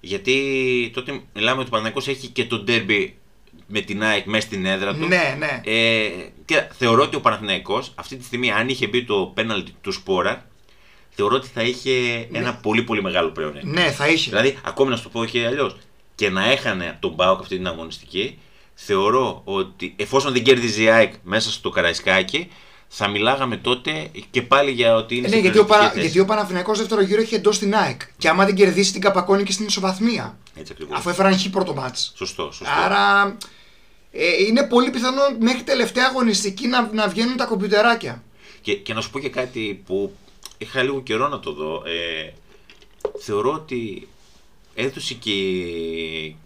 [0.00, 3.16] Γιατί τότε μιλάμε ότι ο Παναθηναϊκός έχει και το ντέρμπι
[3.66, 5.06] με την ΑΕΚ μέσα στην έδρα του.
[5.06, 5.60] Ναι, ναι.
[5.64, 6.10] Ε,
[6.44, 10.48] και θεωρώ ότι ο Παναθηναϊκός αυτή τη στιγμή, αν είχε μπει το πέναλτι του Σπόρα,
[11.10, 11.90] θεωρώ ότι θα είχε
[12.32, 13.58] ένα πολύ πολύ μεγάλο πλέον.
[13.62, 14.30] Ναι, θα είχε.
[14.30, 15.76] Δηλαδή, ακόμη να σου το πω και αλλιώς,
[16.14, 18.38] και να έχανε από τον Μπάουκ αυτή την αγωνιστική,
[18.74, 22.48] θεωρώ ότι εφόσον δεν κέρδιζε η ΑΕΚ μέσα στο Καραϊσκάκι,
[22.88, 25.90] θα μιλάγαμε τότε και πάλι για ότι είναι ναι, στην γιατί ο, πλεονεκτική Παρα...
[25.90, 26.06] θέση.
[26.06, 28.00] γιατί ο Παναθηναϊκός δεύτερο γύρο έχει εντός την ΑΕΚ.
[28.18, 30.38] Και άμα δεν κερδίσει την καπακώνει και στην ισοβαθμία.
[30.54, 30.98] Έτσι ακριβώς.
[30.98, 32.12] Αφού έφεραν χι πρώτο μάτς.
[32.16, 32.74] Σωστό, σωστό.
[32.84, 33.36] Άρα
[34.10, 38.22] ε, είναι πολύ πιθανό μέχρι τελευταία αγωνιστική να, να βγαίνουν τα κομπιουτεράκια.
[38.60, 40.14] Και, και να σου πω και κάτι που
[40.58, 41.82] είχα λίγο καιρό να το δω.
[41.86, 42.32] Ε,
[43.18, 44.08] θεωρώ ότι
[44.74, 45.32] έδωσε και,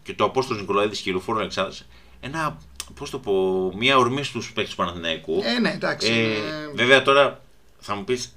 [0.02, 1.84] και το Απόστολος Νικολαίδης και η Λοφόρο Αλεξάνδρας
[2.25, 2.58] ένα,
[2.94, 3.32] πώς το πω,
[3.76, 5.42] μια ορμή στους παίκτες του Παναθηναϊκού.
[5.56, 6.11] Ε, ναι, εντάξει.
[6.12, 7.40] Ε, είναι- βέβαια τώρα
[7.80, 8.34] θα μου πεις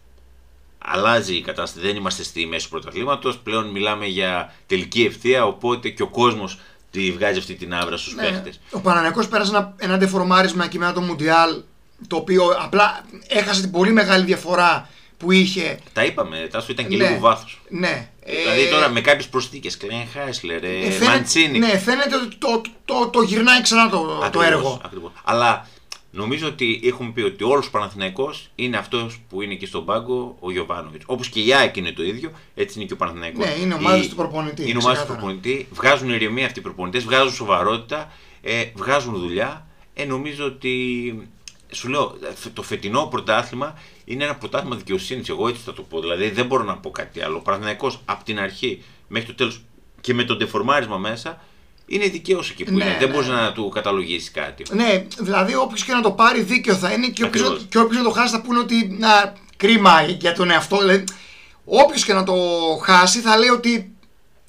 [0.78, 5.90] αλλάζει η κατάσταση, δεν είμαστε στη μέση του πρωταθλήματος, πλέον μιλάμε για τελική ευθεία, οπότε
[5.90, 6.60] και ο κόσμος
[6.92, 8.22] τη βγάζει αυτή την άβρα στους Ναι.
[8.24, 8.60] παίχτες.
[8.72, 11.62] Ο Παναναναϊκός πέρασε ένα, ένα ντεφορμάρισμα εκεί μετά το Μουντιάλ
[12.08, 15.80] το οποίο απλά έχασε την πολύ μεγάλη διαφορά που είχε.
[15.94, 17.08] Τα είπαμε, τάσο ήταν και Ναι.
[17.08, 17.62] λίγο βάθος.
[17.70, 18.10] Ναι.
[18.26, 21.60] Δηλαδή Ε, τώρα με κάποιες προσθήκες, Κλέν Χάισλερ, ε, ε, φαίνεται- Μαντσίνη.
[21.60, 24.82] Ναι, φαίνεται ότι το, το, το, το γυρνάει ξανά το, το Ακριβώς, έργο.
[24.86, 25.12] ακριβώς.
[25.24, 25.68] Αλλά
[26.12, 30.38] νομίζω ότι έχουμε πει ότι όλος ο Παναθηναϊκός είναι αυτός που είναι και στον πάγκο
[30.40, 31.04] ο Γιωβάνοβιτς.
[31.08, 33.46] Όπως και η ΑΕΚ είναι το ίδιο, έτσι είναι και ο Παναθηναϊκός.
[33.46, 35.18] Ναι, είναι ομάδες Η- του προπονητή, Είναι ομάδες του ξεκάθαρα.
[35.20, 39.68] προπονητή, βγάζουν ηρεμία αυτοί οι προπονητές, βγάζουν σοβαρότητα, ε, βγάζουν δουλειά.
[39.94, 41.30] Ε, νομίζω ότι
[41.72, 42.18] σου λέω,
[42.54, 45.30] το φετινό πρωτάθλημα είναι ένα πρωτάθλημα δικαιοσύνης.
[45.30, 46.00] Εγώ έτσι θα το πω.
[46.00, 47.38] Δηλαδή δεν μπορώ να πω κάτι άλλο.
[47.38, 49.62] Ο Παναθηναϊκός από την αρχή μέχρι το τέλος
[50.02, 51.42] και με τον τεφορμάρισμα μέσα
[51.88, 52.96] είναι δικαίω εκεί που Ναι, είναι.
[53.00, 53.14] Δεν ναι.
[53.14, 54.64] μπορείς να του καταλογίσεις κάτι.
[54.72, 57.66] Ναι, δηλαδή όποιος και να το πάρει δίκαιο θα είναι και όποιος Ακριβώς.
[57.70, 60.78] και όποιος να το χάσει θα πούνε ότι να, κρίμα για τον εαυτό.
[60.78, 61.04] Δηλαδή,
[61.66, 62.34] όποιος και να το
[62.84, 63.90] χάσει θα λέει ότι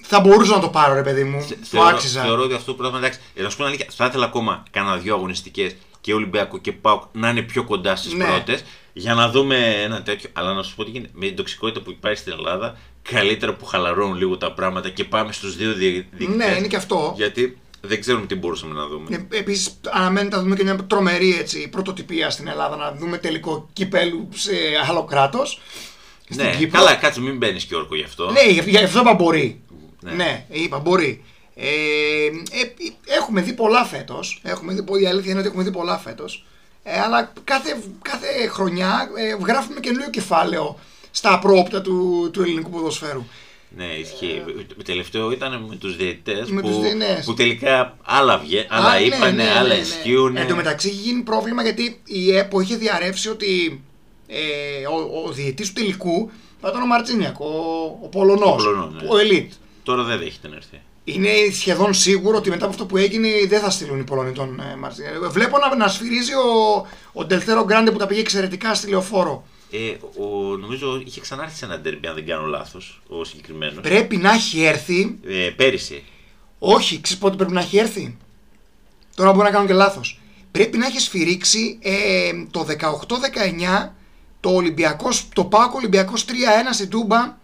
[0.03, 1.45] θα μπορούσα να το πάρω, ρε παιδί μου.
[1.49, 2.21] Το Θεωρώ, άξιζα.
[2.21, 3.19] θεωρώ ότι αυτό το πράγμα εντάξει.
[3.35, 5.75] ε, Να σου πω την αλήθεια, θα ήθελα ακόμα κανένα δύο αγωνιστικές
[6.07, 8.25] και Ολυμπιακό και Πάουκ να είναι πιο κοντά στις Ναι.
[8.25, 10.29] πρώτες για να δούμε ένα τέτοιο.
[10.33, 11.11] Αλλά να σου πω τι γίνεται.
[11.13, 15.31] Με την τοξικότητα που υπάρχει στην Ελλάδα, καλύτερα που χαλαρώνουν λίγο τα πράγματα και πάμε
[15.31, 16.35] στους δύο διεκδικητέ.
[16.35, 17.13] Ναι, είναι και αυτό.
[17.17, 19.27] Γιατί δεν ξέρουμε τι μπορούσαμε να δούμε.
[19.31, 22.75] Ε, Επίσης, αναμένεται να δούμε και μια τρομερή έτσι, πρωτοτυπία στην Ελλάδα.
[22.75, 24.53] Να δούμε τελικό κυπέλου σε
[24.89, 25.61] άλλο κράτος.
[26.27, 28.31] ναι, καλά, κάτσε, μην μπαίνεις και όρκο γι' αυτό.
[28.31, 29.61] Ναι, γι' γι' αυτό είπα μπορεί.
[30.01, 30.11] Ναι.
[30.11, 31.23] Ναι, είπα μπορεί.
[31.59, 32.73] Ε, ε,
[33.17, 34.41] έχουμε δει πολλά φέτος.
[34.43, 36.45] Έχουμε δει, η αλήθεια είναι ότι έχουμε δει πολλά φέτος.
[36.83, 40.79] Ε, αλλά κάθε, κάθε χρονιά ε, γράφουμε καινούριο κεφάλαιο
[41.11, 43.25] στα προόπτα του, του ελληνικού ποδοσφαίρου.
[43.69, 44.43] Ναι, ισχύει.
[44.77, 47.25] Το τελευταίο ήταν με τους διαιτητές Με που, τους διαιτητές.
[47.25, 49.81] που τελικά άλλα, βγε, άλλα Α, ναι, είπανε, ναι, ναι, άλλα ναι.
[49.81, 50.37] ισχύουν.
[50.37, 53.83] Εν τω μεταξύ έχει γίνει πρόβλημα γιατί η ΕΠΟ είχε διαρρεύσει ότι
[54.27, 54.37] ε,
[54.87, 57.45] ο, ο διαιτής του τελικού θα ήταν ο Μαρτζίνιακ, ο,
[58.03, 59.07] ο Πολωνός, Ο Πολωνός, ναι.
[59.09, 59.51] ο Ελίτ.
[59.87, 60.81] Τώρα δεν δέχεται να έρθει.
[61.03, 64.59] Είναι σχεδόν σίγουρο ότι μετά από αυτό που έγινε δεν θα στείλουν οι Πολωνοί τον
[64.59, 65.13] ε, Μαρτζίνιακ.
[65.25, 69.47] Βλέπω να, να σφυρίζει ο, ο Ντελτέρο Γκράντε που τα πήγε εξαιρετικά στη λεωφόρο.
[69.71, 69.77] Ε,
[70.23, 73.81] ο, νομίζω είχε ξανάρθει σε ένα ντέρμπι, αν δεν κάνω λάθος, ο συγκεκριμένος.
[73.81, 76.03] Πρέπει να έχει έρθει, Ε, πέρυσι.
[76.59, 78.17] όχι, ξέρεις πότε πρέπει να έχει έρθει;
[79.15, 80.19] Τώρα μπορεί να κάνω και λάθος.
[80.51, 82.65] Πρέπει να έχει σφυρίξει ε, το
[83.85, 83.89] 18-19
[84.39, 86.31] το Ολυμπιακός, το Πάοκ Ολυμπιακός 3-1
[86.71, 87.37] στην Τούμπα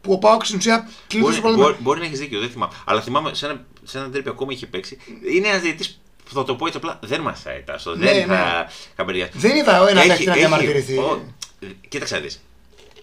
[0.00, 1.64] που ο Πάοκ στην ουσία κλείνει Μπορεί, το πρόβλημα.
[1.66, 2.72] μπορεί, μπορεί να έχεις δίκιο, δεν θυμάμαι.
[2.84, 4.98] Αλλά θυμάμαι σε ένα, σε ένα ντέρμπι ακόμα είχε παίξει.
[5.34, 7.94] Είναι ένας διαιτητής που θα το πω έτσι απλά δεν μασάει τάσο.
[7.94, 8.34] Ναι, δεν ναι.
[8.34, 9.28] θα καμπεριά.
[9.32, 10.96] Δεν είδα ένας παίκτης να διαμαρτυρηθεί.
[10.96, 11.34] ο-
[11.88, 12.40] Κοίταξε να δεις.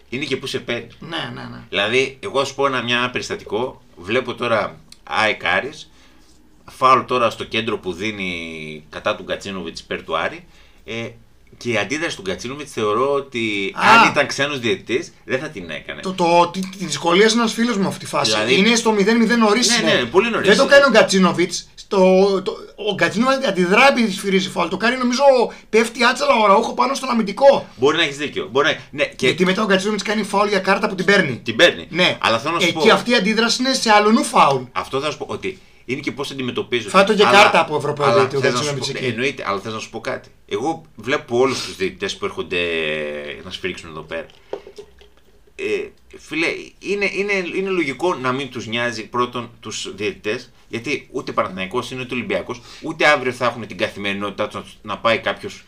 [0.09, 0.87] Είναι και που σε παίρνει.
[0.99, 1.61] Ναι, ναι, ναι.
[1.69, 3.81] Δηλαδή, εγώ σου πω ένα μια περιστατικό.
[3.97, 5.91] Βλέπω τώρα ΑΕΚ Άρης,
[6.69, 10.45] Φάουλ τώρα στο κέντρο που δίνει κατά του Γκατσίνοβιτς υπέρ του Άρη.
[10.85, 11.09] Ε,
[11.57, 14.01] και η αντίδραση του Γκατσίνοβιτ θεωρώ ότι Α.
[14.01, 16.01] αν ήταν ξένος διαιτητής δεν θα την έκανε.
[16.01, 18.31] Το, το, τη, τη δυσκολία είναι ένας φίλος μου αυτή τη φάση.
[18.31, 19.59] Δηλαδή- Είναι στο 0-0 νωρί.
[19.83, 20.47] Ναι, ναι, πολύ νωρίς.
[20.47, 21.69] Δεν το κάνει ο Γκατσίνοβιτς.
[21.87, 21.97] Το,
[22.41, 22.51] το,
[22.89, 24.67] ο Γκατσίνοβιτς αντιδρά επειδή σφυρίζει φάουλ.
[24.67, 25.21] Το κάνει νομίζω
[25.69, 27.67] πέφτει άτσαλα ο Ραούχο πάνω στον αμυντικό.
[27.75, 28.47] Μπορεί να έχεις δίκιο.
[28.51, 28.77] Μπορεί να...
[28.91, 31.39] Ναι, και Γιατί μετά ο Γκατσίνοβιτς κάνει φάουλ για κάρτα που την παίρνει.
[31.43, 31.87] την παίρνει.
[31.89, 32.93] Ναι, Αλλά θέλω να σου εκεί πω.
[32.93, 34.61] αυτή η αντίδραση είναι σε αλλονού φάουλ.
[34.71, 36.89] Αυτό θα σου πω ότι είναι και πώς αντιμετωπίζω.
[36.89, 39.13] Φάτο και κάρτα από Ευρωπαίο αλλά διαιτητή ο θες να σου Γκατσίνοβιτς πω- εκεί.
[39.13, 40.29] Εννοείται, αλλά θέλω να σου πω κάτι.
[40.47, 42.57] Εγώ βλέπω όλους τους διαιτητές που έρχονται
[43.43, 44.25] να σφίξουν εδώ πέρα.
[45.55, 46.47] Ε, φίλε,
[46.79, 52.01] είναι, είναι, είναι λογικό να μην τους νοιάζει πρώτον τους διαιτητές, γιατί ούτε Παναθηναϊκός είναι
[52.01, 55.63] ούτε Ολυμπιακός, ούτε αύριο θα έχουν την καθημερινότητά τους να πάει κάποιος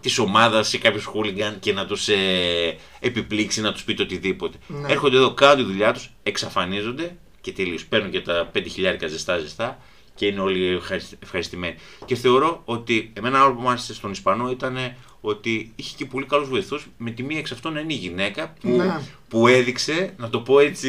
[0.00, 4.58] της ομάδας ή κάποιος χούλιγκαν και να τους ε, επιπλήξει, να τους πει το οτιδήποτε.
[4.66, 4.92] Ναι.
[4.92, 7.84] Έρχονται εδώ, κάνουν τη δουλειά τους, εξαφανίζονται και τελείως.
[7.86, 9.78] Παίρνουν και τα 5 χιλιάρικα ζεστά ζεστά
[10.14, 11.74] και είναι όλοι ευχαρισ- ευχαριστημένοι.
[12.04, 14.76] Και θεωρώ ότι εμένα άλλο που μου άρεσε στον Ισπανό ήταν
[15.20, 16.86] ότι είχε και πολύ καλούς βοηθούς.
[16.96, 19.00] Με τη μία εξ αυτών να είναι η γυναίκα που, Ναι.
[19.28, 20.88] που έδειξε, να το πω έτσι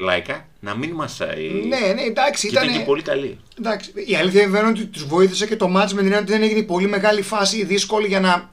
[0.00, 1.48] λαϊκά, να μην μασάει.
[1.48, 2.78] Ναι, ναι, εντάξει, και ήταν ήταν.
[2.78, 3.38] και πολύ καλή.
[3.58, 6.42] Εντάξει, η αλήθεια είναι ότι τους βοήθησε και το μάτς με την έννοια ότι δεν
[6.42, 8.50] έγινε πολύ μεγάλη φάση δύσκολη για να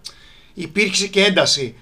[0.53, 1.75] υπήρξε και ένταση.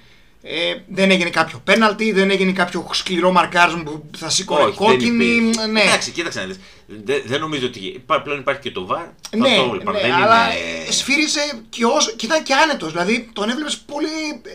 [0.48, 4.88] Ε, δεν έγινε κάποιο πέναλτι, δεν έγινε κάποιο σκληρό μαρκάρισμα που θα σήκωνε Όχι, δεν
[4.88, 5.26] κόκκινη.
[5.26, 5.66] υπήρχε.
[5.68, 6.60] Ναι, Εντάξει, κοίταξε να δεις.
[6.88, 7.80] Δεν, δεν νομίζω ότι.
[7.80, 9.08] υπά- Πλέον υπάρχει και το VAR.
[9.30, 9.94] θα ναι, το βλέπαν.
[9.94, 10.86] ναι, δεν αλλά είναι...
[10.88, 12.92] ε, σφύριζε και, όσο, και ήταν και άνετος.
[12.92, 14.08] Δηλαδή τον έβλεπες πολύ.
[14.44, 14.52] ε,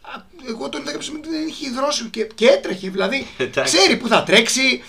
[0.00, 2.90] α, Εγώ τον είδα κάποια στιγμή ότι δεν είχε υδρώσει και, και έτρεχε.
[2.90, 3.76] Δηλαδή Εντάξει.
[3.76, 4.82] ξέρει που θα τρέξει.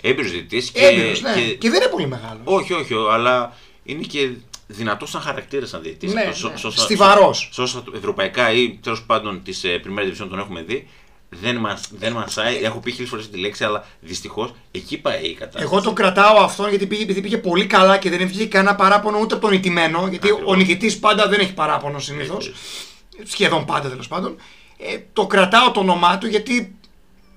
[0.00, 1.32] Έμπειρος διαιτητής και, Έμπειρος, ναι.
[1.34, 1.70] και- Και...
[1.70, 2.40] δεν είναι πολύ μεγάλος.
[2.44, 4.30] Όχι, όχι, αλλά είναι και
[4.70, 6.12] δυνατός σαν χαρακτήρας σαν διαιτητής.
[6.12, 6.56] Ναι, Αυτό, ναι.
[6.56, 7.48] σ- σ- Στιβαρός.
[7.52, 10.88] σ- όσα ευρωπαϊκά ή τέλος πάντων της Premier Division τον έχουμε δει.
[11.30, 15.34] Δεν, μας, δεν μασάει, έχω πει χίλιες φορές τη λέξη, αλλά δυστυχώς εκεί πάει η
[15.34, 15.64] κατάσταση.
[15.64, 19.18] Εγώ το κρατάω αυτόν γιατί πήγε, επειδή πήγε πολύ καλά και δεν βγήκε κανένα παράπονο
[19.20, 20.06] ούτε από τον ηττημένο.
[20.10, 20.52] Γιατί Ακριβώς.
[20.52, 22.46] ο νικητής πάντα δεν έχει παράπονο συνήθως.
[22.46, 23.32] Έτσι.
[23.32, 24.36] Σχεδόν πάντα τέλος πάντων.
[24.78, 26.76] Ε, το κρατάω το όνομά του γιατί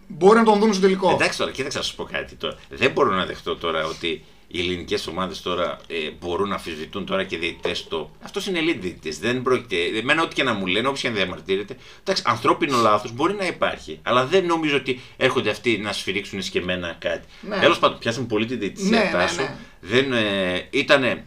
[0.08, 1.10] μπορεί να τον δούμε στο τελικό.
[1.12, 2.56] Εντάξει τώρα, κοίταξε να σου πω κάτι τώρα.
[2.70, 7.24] Δεν μπορώ να δεχτώ τώρα ότι οι ελληνικές ομάδες τώρα ε, μπορούν να αμφισβητούν τώρα
[7.24, 8.12] και διαιτητές το.
[8.22, 9.20] Αυτός είναι elite διαιτητής.
[9.20, 9.98] Δεν πρόκειται.
[10.00, 11.78] Εμένα, ό,τι και να μου λένε, όποιο και να διαμαρτύρεται.
[12.02, 14.00] Εντάξει, ανθρώπινο λάθος μπορεί να υπάρχει.
[14.04, 17.28] Αλλά δεν νομίζω ότι έρχονται αυτοί να σφυρίξουν σκεμμένα κάτι.
[17.42, 17.58] Ναι.
[17.60, 19.42] Τέλος πάντων, πιάσαμε πολύ την διαιτησία Ναι, ναι, Τάσο.
[19.42, 19.56] ναι.
[19.82, 21.26] Δεν, ε, ήτανε,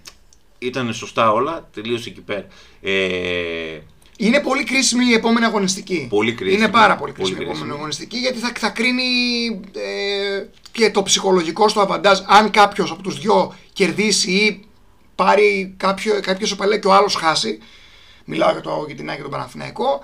[0.58, 2.46] ήτανε σωστά όλα, τελείωσε εκεί πέρα.
[2.82, 3.78] Ε,
[4.16, 6.06] Είναι πολύ κρίσιμη η επόμενη αγωνιστική.
[6.10, 6.62] Πολύ κρίσιμη.
[6.62, 7.78] Είναι πάρα πολύ Πολύ κρίσιμη η επόμενη κρίσιμη.
[7.78, 9.02] αγωνιστική γιατί θα, θα κρίνει
[9.74, 14.64] ε, και το ψυχολογικό στο αβαντάζ αν κάποιος από τους δυο κερδίσει ή
[15.14, 17.58] πάρει κάποιο, κάποιος σοπαλέ και ο άλλος χάσει.
[18.24, 20.00] Μιλάω για, το, για την ΑΕΚ και τον Παναθηναϊκό.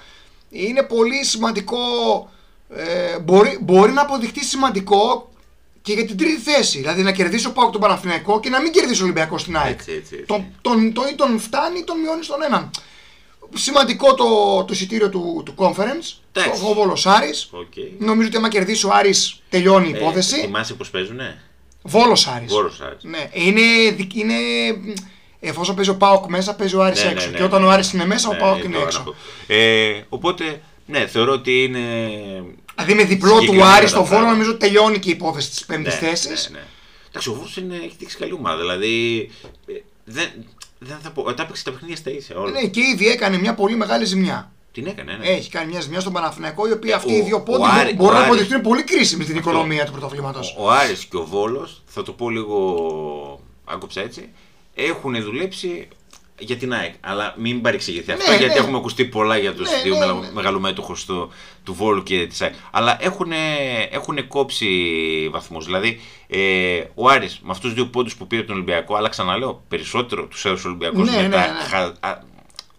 [0.50, 1.78] Είναι πολύ σημαντικό.
[2.74, 5.30] Ε, μπορεί, μπορεί να αποδειχτεί σημαντικό
[5.82, 6.78] και για την τρίτη θέση.
[6.78, 9.78] Δηλαδή να κερδίσει ο Πάοκ τον Παναθηναϊκό και να μην κερδίσει ο Ολυμπιακός στην ΑΕΚ.
[9.78, 10.26] Έτσι, έτσι, έτσι.
[10.26, 12.70] Τον, τον, τον, ή τον φτάνει ή τον μειώνει στον έναν.
[13.54, 14.24] Σημαντικό το,
[14.64, 16.14] το εισιτήριο του, του conference.
[16.32, 16.60] Εντάξει.
[16.60, 17.48] Το ο Βόλος Άρης.
[17.50, 17.72] οκ.
[17.98, 20.40] Νομίζω ότι άμα κερδίσει ο Άρης τελειώνει η Ε, υπόθεση.
[20.40, 21.42] θυμάσαι πώς παίζουνε;
[21.82, 22.52] Βόλος Άρης.
[22.52, 23.02] Βόλος Άρης.
[23.02, 24.34] Ναι, είναι, δικ- είναι,
[25.40, 27.24] εφόσον παίζει ο Πάοκ μέσα, παίζει ο Άρης Ναι, έξω.
[27.26, 27.74] ναι, ναι, και όταν ναι, ο ναι.
[27.74, 28.96] Άρης είναι μέσα, ο Ναι, Πάοκ ναι, είναι το έξω.
[28.98, 29.14] αναπο-
[29.46, 31.78] Ε, οπότε, ναι, θεωρώ ότι είναι.
[32.76, 34.32] Δηλαδή με διπλό του Συγκεκριμένα Άρη τα στο Βόλο πράγματα.
[34.32, 36.28] νομίζω τελειώνει και η υπόθεση τη πέμπτη ναι, θέση.
[36.28, 36.64] Ναι, ναι.
[37.08, 38.56] Εντάξει, ο Βόλος είναι, έχει δείξει καλή ομάδα.
[38.60, 39.30] Δηλαδή.
[39.66, 39.72] ε,
[40.04, 40.28] δεν,
[40.82, 41.34] δεν θα πω.
[41.34, 42.50] Τα έπαιξε τα παιχνίδια στα ίσια όλα.
[42.50, 44.52] Ναι, και ήδη έκανε μια πολύ μεγάλη ζημιά.
[44.72, 45.26] Την έκανε, ναι.
[45.26, 47.94] Έχει κάνει μια ζημιά στον Παναθηναϊκό, οι οποίοι αυτοί ο- οι δύο ο πόντοι Άρη-
[47.96, 49.50] μπορούν ο να Άρης- αποδειχτούν πολύ κρίσιμοι στην Αυτό.
[49.50, 50.40] οικονομία του πρωταθλήματο.
[50.58, 53.40] Ο, ο Άρης και ο Βόλος, θα το πω λίγο.
[53.64, 54.28] Άκουψα έτσι.
[54.74, 55.88] Έχουν δουλέψει
[56.40, 56.94] για την ΑΕΚ.
[57.00, 58.60] Αλλά μην παρεξηγηθεί αυτό, Ναι, γιατί ναι.
[58.60, 60.30] έχουμε ακουστεί πολλά για τους Ναι, δύο ναι, μεγα- ναι.
[60.32, 61.30] μεγαλομέτωχους του,
[61.64, 62.54] του Βόλου και της ΑΕΚ.
[62.70, 63.32] Αλλά έχουν,
[63.90, 64.68] έχουν κόψει
[65.32, 65.64] βαθμούς.
[65.64, 69.62] Δηλαδή, ε, ο Άρης με αυτούς του δύο πόντους που πήρε τον Ολυμπιακό, αλλά ξαναλέω
[69.68, 71.46] περισσότερο τους έδωσε ο Ολυμπιακός Ναι, με ναι, τα ναι.
[71.68, 72.22] χα- α-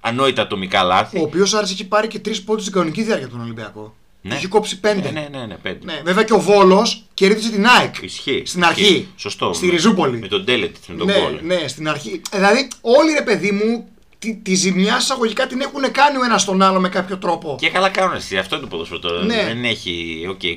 [0.01, 1.19] ανόητα ατομικά λάθη.
[1.19, 3.95] Ο οποίος Άρης έχει πάρει και τρεις πόντους στην κανονική διάρκεια από τον Ολυμπιακό.
[4.21, 4.35] Ναι.
[4.35, 5.11] Έχει κόψει πέντε.
[5.11, 5.85] Ναι, ναι, ναι, ναι, πέντε.
[5.85, 7.95] Ναι, βέβαια και ο Βόλος κέρδισε την ΑΕΚ.
[8.01, 8.43] Ισχύει.
[8.45, 8.81] Στην αρχή.
[8.81, 9.07] Ισχύει.
[9.15, 9.53] Σωστό.
[9.53, 10.17] Στη Ριζούπολη.
[10.19, 11.39] Με τον Τέλετ, με τον ναι, Γκολ.
[11.43, 12.21] ναι, στην αρχή.
[12.31, 13.87] Ε, Δηλαδή, όλοι ρε παιδί μου,
[14.19, 17.55] τη, τη ζημιά εισαγωγικά την έχουν κάνει ο ένας τον άλλο με κάποιο τρόπο.
[17.59, 18.37] Και καλά κάνουν εσύ.
[18.37, 19.23] Αυτό είναι το ποδόσφαιρο τώρα.
[19.23, 19.43] Ναι.
[19.47, 20.21] Δεν έχει.
[20.39, 20.55] Okay,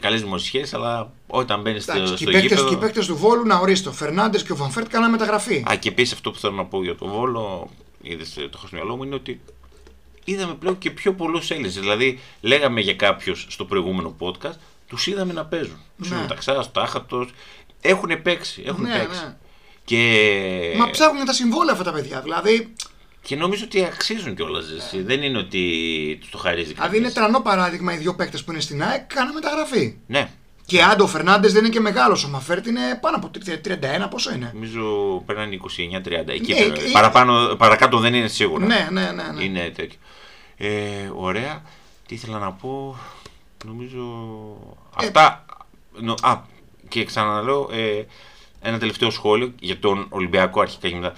[0.00, 2.68] καλές δημοσίες αλλά όταν μπαίνεις στο, Εντάξει, και στο οι παίκτες- γήπεδο.
[2.68, 3.88] και οι παίκτες του Βόλου να ορίστε.
[3.88, 5.64] Ο Φερνάντες και ο Βανφέρτ κάνανε μεταγραφή.
[5.70, 7.70] Α, και επίσης αυτό που θέλω να πω για τον Βόλο,
[8.02, 9.40] είδες το έχω στο μυαλό μου, είναι ότι
[10.30, 11.74] είδαμε πλέον και πιο πολλούς Έλληνες.
[11.74, 14.56] Δηλαδή, λέγαμε για κάποιους στο προηγούμενο podcast,
[14.88, 15.80] τους είδαμε να παίζουν.
[15.98, 16.16] Τους Ναι.
[16.16, 16.26] ναι.
[16.26, 17.28] Ταξά, Τάχατο.
[17.80, 18.62] Έχουν παίξει.
[18.66, 19.20] Έχουν Ναι, παίξει.
[19.24, 19.36] ναι.
[19.84, 20.74] Και...
[20.76, 22.20] Μα ψάχνουν τα συμβόλαια αυτά τα παιδιά.
[22.20, 22.72] Δηλαδή,
[23.22, 24.64] και νομίζω ότι αξίζουν κιόλας.
[25.04, 25.62] Δεν είναι ότι
[26.20, 27.14] τους το χαρίζει δηλαδή είναι κανείς.
[27.14, 29.96] τρανό παράδειγμα οι δύο παίκτες που είναι στην ΑΕΚ κάνανε μεταγραφή.
[30.06, 30.30] Ναι,
[30.66, 32.24] Και άντε ο Φερνάντες δεν είναι και μεγάλος.
[32.24, 33.30] Ο Μαφέρτ είναι πάνω από
[34.04, 34.82] 31, πόσο είναι; νομίζω
[35.26, 36.32] περνάνε 29-30.
[36.32, 36.72] Εκεί Ναι, πέρα.
[36.76, 38.66] και- Παραπάνω, παρακάτω δεν είναι σίγουρα.
[38.66, 39.22] Ναι, ναι, ναι.
[39.34, 39.44] ναι.
[39.44, 39.98] Είναι τέτοιο.
[40.58, 41.62] Ε, ωραία.
[42.06, 42.96] Τι ήθελα να πω.
[43.64, 44.00] Νομίζω.
[45.00, 45.44] Ε, Αυτά.
[46.00, 46.42] νο- α,
[46.88, 48.02] και ξαναλέω ε,
[48.60, 51.12] ένα τελευταίο σχόλιο για τον Ολυμπιακό αρχικά και μετά.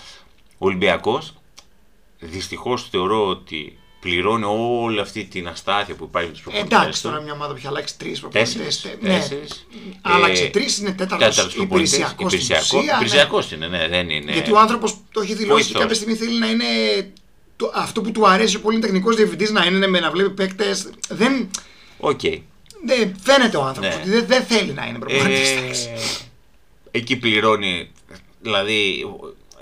[0.58, 1.34] Ο Ολυμπιακός
[2.18, 4.44] δυστυχώς θεωρώ ότι πληρώνει
[4.82, 6.78] όλη αυτή την αστάθεια που υπάρχει με τους προπονητές.
[6.78, 8.56] Εντάξει, τώρα μια ομάδα που έχει αλλάξει τρεις προπονητές.
[8.56, 9.08] Τέσσερις, Ναι.
[9.08, 9.66] τέσσερις.
[10.02, 12.32] Άλλαξε Ε, τρεις, είναι τέταρτος τέταρτος προπονητής, υπηρεσιακός.
[12.32, 12.84] υπηρεσιακό.
[12.94, 14.32] Υπηρεσιακός είναι, ναι, δεν είναι.
[14.32, 15.80] Γιατί ο άνθρωπος το έχει δηλώσει και Βοηθός.
[15.80, 16.64] κάποια στιγμή θέλει να είναι.
[17.60, 20.90] Το, αυτό που του αρέσει ο πολύ τεχνικός διευθυντής να είναι με να βλέπει παίκτες.
[21.08, 21.50] Δεν,
[21.98, 22.20] Οκ.
[22.84, 24.00] δεν φαίνεται ο άνθρωπος Ναι.
[24.00, 25.84] ότι δεν, δεν θέλει να είναι προπονητής.
[25.86, 25.94] Ε,
[26.90, 27.90] εκεί πληρώνει,
[28.40, 29.06] δηλαδή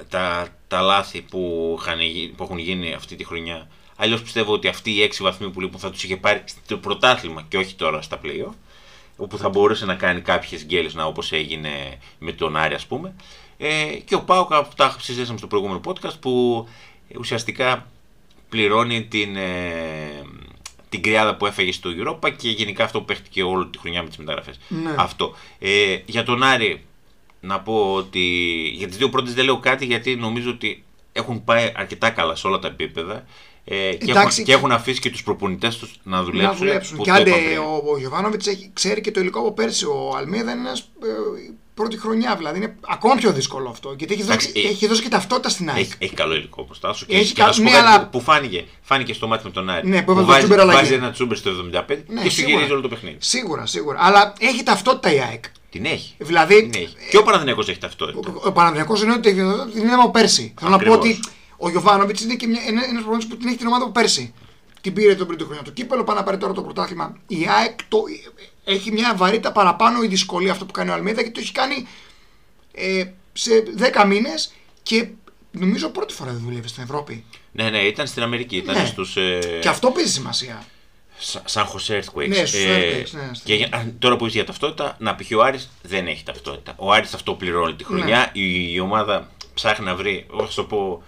[0.09, 3.69] τα, τα λάθη που, είχαν, γι- που έχουν γίνει αυτή τη χρονιά.
[3.97, 7.45] Αλλιώς πιστεύω ότι αυτοί οι έξι βαθμοί που λείπουν θα τους είχε πάρει στο πρωτάθλημα
[7.49, 8.55] και όχι τώρα στα playoff.
[9.17, 11.71] όπου θα μπορούσε να κάνει κάποιες γκέλες να όπως έγινε
[12.19, 13.15] με τον Άρη ας πούμε.
[13.61, 16.67] Ε, και ο Πάουκ, αυτά συζήτησαμε στο προηγούμενο podcast, που
[17.19, 17.91] ουσιαστικά
[18.49, 20.23] πληρώνει την, ε,
[20.89, 24.09] την κρυάδα που έφεγε στο Europa και γενικά αυτό που παίχτηκε όλη τη χρονιά με
[24.09, 24.61] τις μεταγραφές.
[24.69, 24.95] Ναι.
[24.97, 25.35] Αυτό.
[25.59, 26.83] Ε, για τον Άρη
[27.41, 28.21] να πω ότι
[28.75, 32.47] για τις δύο πρώτες δεν λέω κάτι γιατί νομίζω ότι έχουν πάει αρκετά καλά σε
[32.47, 33.25] όλα τα επίπεδα
[33.65, 36.51] ε, και, έχουν, Εντάξει, και έχουν αφήσει και τους προπονητές τους να δουλέψουν.
[36.51, 36.97] να δουλέψουν.
[36.97, 37.59] που Και το άντε είπαμε πριν.
[37.59, 39.87] ο, ο Γιωβάνοβιτς ξέρει και το υλικό από πέρσι.
[39.87, 40.91] Ο Αλμίδα είναι ένας
[41.79, 43.95] πρώτη χρονιά, δηλαδή είναι ακόμα πιο δύσκολο αυτό.
[43.99, 45.79] Γιατί έχεις δώσει, Εντάξει, ε- έχεις δώσει και ταυτότητα στην ΑΕΚ.
[45.79, 47.07] Έχει, έχει καλό υλικό μπροστά σου.
[47.07, 49.27] Και, Έχει και να κα- σου πω ναι, κάτι αλλά- που, που φάνηκε, φάνηκε στο
[49.27, 49.89] μάτι με τον Άρη.
[49.89, 50.79] Ναι, που έβαλε το βάζει, Τσούμπερ αλλαγή.
[50.79, 52.55] βάζει ένα τσούμπερ στο 75 Ναι, και σου σίγουρα.
[52.55, 53.17] γυρίζει όλο το παιχνίδι.
[53.21, 53.99] Σίγουρα, σίγουρα.
[54.01, 55.45] Αλλά έχει ταυτότητα η ΑΕΚ.
[55.71, 56.15] Την έχει.
[56.19, 56.95] Δηλαδή, Την έχει.
[57.11, 58.19] Και ο Παναθηναϊκός έχει ταυτότητα.
[58.35, 60.55] ο, ο Παναδιακό είναι ότι την είναι από πέρσι.
[60.59, 60.99] Θέλω να πω Ακριβώς.
[61.19, 61.21] ότι
[61.57, 64.35] ο Γιωβάνοβιτς είναι και ένας προπονητή που την έχει την ομάδα από πέρσι.
[64.81, 67.17] Την πήρε τον πρώτο χρονιά το κύπελο, πάει να πάρει τώρα το πρωτάθλημα.
[67.27, 67.99] Η ΑΕΚ το,
[68.65, 71.87] έχει μια βαρύτητα παραπάνω η δυσκολία αυτό που κάνει ο Αλμίδα και το έχει κάνει
[72.73, 73.51] ε, σε
[74.03, 75.09] 10 μήνες και
[75.51, 77.25] νομίζω πρώτη φορά δεν δουλεύει στην Ευρώπη.
[77.53, 78.57] Ναι, ναι, ήταν στην Αμερική.
[78.57, 78.87] Ήταν Ναι.
[78.87, 80.65] στους, ε, Και αυτό παίζει σημασία.
[81.21, 82.29] Σα- Σαν Jose Earthquakes.
[82.29, 85.35] Ναι, στους Earthquakes, ναι, και για- α, τώρα που είσαι για ταυτότητα, να πει και
[85.35, 86.73] ο Άρης δεν έχει ταυτότητα.
[86.77, 88.19] Ο Άρης αυτό πληρώνει τη χρονιά.
[88.35, 88.41] Ναι.
[88.41, 91.03] Η, η ομάδα ψάχνει να βρει, εγώ θα σου το πω,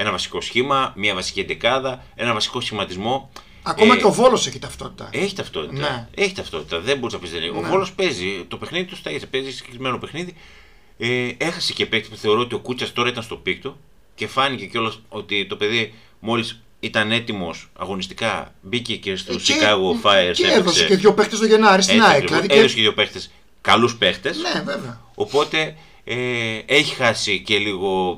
[0.00, 3.30] ένα βασικό σχήμα, μια βασική εντεκάδα, ένα βασικό σχηματισμό.
[3.62, 5.08] Ακόμα Ε, και ο Βόλος έχει ταυτότητα.
[5.12, 5.72] Έχει ταυτότητα.
[5.72, 6.08] Ναι.
[6.14, 6.80] Έχει ταυτότητα.
[6.80, 7.50] Δεν μπορείς να πεις δεν έχει.
[7.50, 7.68] Ο Ναι.
[7.68, 8.44] Βόλος παίζει.
[8.48, 10.34] Το παιχνίδι του στα παίζει συγκεκριμένο παιχνίδι.
[10.98, 13.76] Ε, έχασε και παίκτη που θεωρώ ότι ο Κούτσας τώρα ήταν στο πίκτο
[14.14, 20.06] και φάνηκε κιόλας ότι το παιδί μόλις ήταν έτοιμος αγωνιστικά μπήκε και στο Και- Chicago
[20.06, 20.32] Fire.
[20.34, 22.26] Και έδωσε και δύο παίχτε το Γενάρη στην ΑΕΚ.
[22.26, 22.54] Δηλαδή και...
[22.54, 23.20] Έδωσε και δύο παίχτε.
[23.60, 24.34] Καλούς παίχτε.
[24.54, 25.00] Ναι, βέβαια.
[25.14, 26.16] Οπότε ε,
[26.66, 28.16] έχει χάσει και λίγο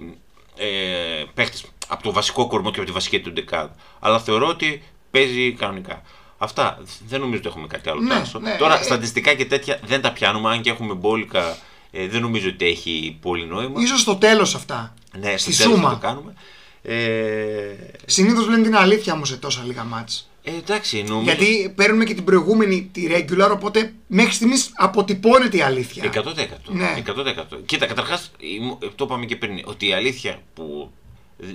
[0.56, 1.56] ε, παίχτε
[1.88, 3.74] από το βασικό κορμό και από τη βασική του ντεκάδα.
[4.00, 6.02] Αλλά θεωρώ ότι παίζει κανονικά.
[6.38, 6.78] Αυτά.
[7.08, 8.00] Δεν νομίζω ότι έχουμε κάτι άλλο.
[8.00, 8.38] Ναι, Τάσο.
[8.38, 10.50] ναι, Τώρα, ε, στατιστικά και τέτοια δεν τα πιάνουμε.
[10.50, 11.56] Αν και έχουμε μπόλικα,
[11.90, 13.80] ε, δεν νομίζω ότι έχει πολύ νόημα.
[13.82, 14.94] Ίσως στο τέλος αυτά.
[15.18, 15.98] ναι, στη στο τέλος θα σούμα.
[16.00, 16.34] το κάνουμε.
[16.82, 17.74] Ε,
[18.06, 20.28] Συνήθως λένε την αλήθεια όμως σε τόσα λίγα μάτς.
[20.44, 21.20] Ε, εντάξει, νομίζω.
[21.20, 26.12] Γιατί παίρνουμε και την προηγούμενη τη regular, οπότε μέχρι στιγμής αποτυπώνεται η αλήθεια.
[26.14, 26.28] 100%.
[26.66, 27.02] Ναι.
[27.06, 27.58] 100%.
[27.66, 28.30] Κοίτα, καταρχάς,
[28.94, 30.90] το είπαμε και πριν, ότι η αλήθεια που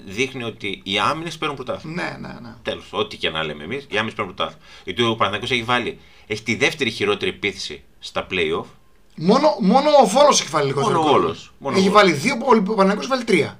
[0.05, 2.03] δείχνει ότι οι άμυνες παίρνουν πρωτάθλημα.
[2.03, 2.53] Ναι, ναι, ναι.
[2.61, 4.65] Τέλος, ό,τι και να λέμε εμείς, οι άμυνες παίρνουν πρωτάθλημα.
[4.83, 8.65] Γιατί ο Παναθηναϊκός έχει βάλει, έχει τη δεύτερη χειρότερη επίθεση στα playoff.
[9.15, 10.93] Μόνο, μόνο ο Βόλος έχει βάλει λιγότερο.
[10.93, 11.21] Μόνο ο γκολ.
[11.21, 13.59] Βόλος, μόνο Έχει ο βάλει δύο, ο Παναγιώ βάλει τρία.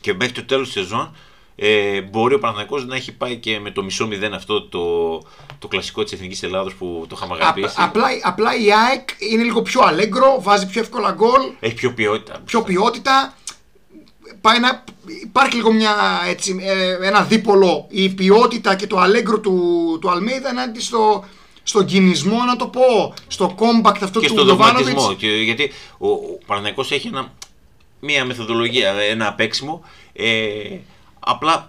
[0.00, 1.16] Και μέχρι το τέλος της σεζόν
[1.64, 5.18] ε, μπορεί ο Παναθηναϊκός να έχει πάει και με το μισό μηδέν αυτό το,
[5.58, 7.74] το κλασικό της Εθνικής Ελλάδος που το είχαμε Α, αγαπήσει.
[7.78, 12.40] απλά, απλά η ΑΕΚ είναι λίγο πιο αλέγκρο, βάζει πιο εύκολα γκολ, Έχει πιο ποιότητα.
[12.44, 13.36] πιο ποιότητα.
[14.40, 14.84] Πάει να,
[15.22, 15.94] υπάρχει λίγο μια,
[16.28, 21.24] έτσι, ε, ένα δίπολο η ποιότητα και το αλέγκρο του, του Αλμέιδα ενάντια στο,
[21.62, 24.84] στον κινησμό, να το πω, στο compact αυτό και του στο Γιωβάνοβιτς.
[24.92, 25.14] δογματισμό.
[25.14, 27.32] Και, γιατί ο, ο Παναθηναϊκός έχει ένα,
[28.00, 29.84] μια μεθοδολογία, ένα παίξιμο.
[30.12, 30.76] Ε,
[31.24, 31.68] απλά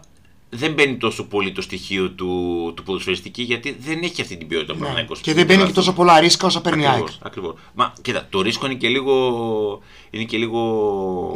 [0.55, 4.71] δεν μπαίνει τόσο πολύ το στοιχείο του, του ποδοσφαιριστική γιατί δεν έχει αυτή την ποιότητα
[4.71, 4.81] ο Ναι.
[4.81, 5.19] Παναθηναϊκός.
[5.21, 6.93] Και δεν παίρνει και τόσο πολλά ρίσκα όσα παίρνει η ΑΕΚ.
[6.95, 7.53] Ακριβώς, ακριβώς.
[7.73, 9.13] Μα κοίτα, το ρίσκο είναι και λίγο.
[10.09, 10.59] Είναι και λίγο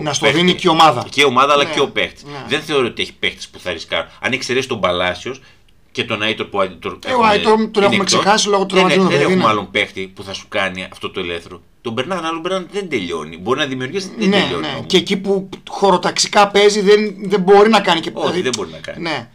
[0.01, 0.39] Να στο παίχτη.
[0.39, 1.05] δίνει και η ομάδα.
[1.09, 2.23] Και η ομάδα αλλά Ναι, και ο παίχτης.
[2.23, 2.45] ναι.
[2.47, 4.09] Δεν θεωρώ ότι έχει παίχτη που θα ρισκάρουν.
[4.21, 5.41] Αν εξαιρέσει τον Παλάσιος
[5.97, 9.09] και τον Άιτορ που τον, Ε, ο Άιτορ τον έχουμε ξεχάσει λόγω του δεν, τραυματισμού,
[9.09, 9.49] δεν παιδί, έχουμε ναι.
[9.49, 11.61] άλλον παίχτη που θα σου κάνει αυτό το ελεύθερο.
[11.81, 13.37] Τον Μπερνάν, άλλο Μπερνάν δεν τελειώνει.
[13.37, 14.61] Μπορεί να δημιουργήσει, δεν Ναι, τελειώνει.
[14.61, 14.73] ναι.
[14.73, 14.85] όμως.
[14.87, 18.77] Και εκεί που χωροταξικά παίζει δεν, δεν μπορεί να κάνει και Όχι, δεν μπορεί να
[18.77, 19.01] κάνει.
[19.01, 19.29] Ναι.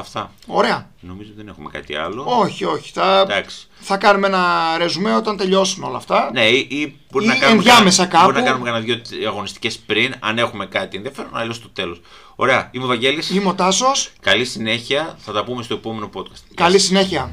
[0.00, 0.30] Αυτά.
[0.46, 0.90] Ωραία.
[1.00, 2.24] Νομίζω δεν έχουμε κάτι άλλο.
[2.28, 2.90] Όχι, όχι.
[2.94, 3.66] Θα, Εντάξει.
[3.80, 6.30] θα κάνουμε ένα ρεζουμέ όταν τελειώσουν όλα αυτά.
[6.32, 8.46] Ναι, ή, ή μπορεί Ή να κάνουμε, ενδιάμεσα κάνα- μπορεί κάπου.
[8.46, 12.00] να κάνουμε κανένα δύο αγωνιστικές πριν, αν έχουμε κάτι ενδιαφέρον, αλλιώς στο τέλος.
[12.36, 13.30] Ωραία, είμαι ο Βαγγέλης.
[13.30, 14.10] Είμαι ο Τάσος.
[14.20, 15.16] Καλή συνέχεια.
[15.18, 16.22] Θα τα πούμε στο επόμενο podcast.
[16.46, 16.82] Γεια Καλή σας.
[16.86, 17.30] συνέχεια.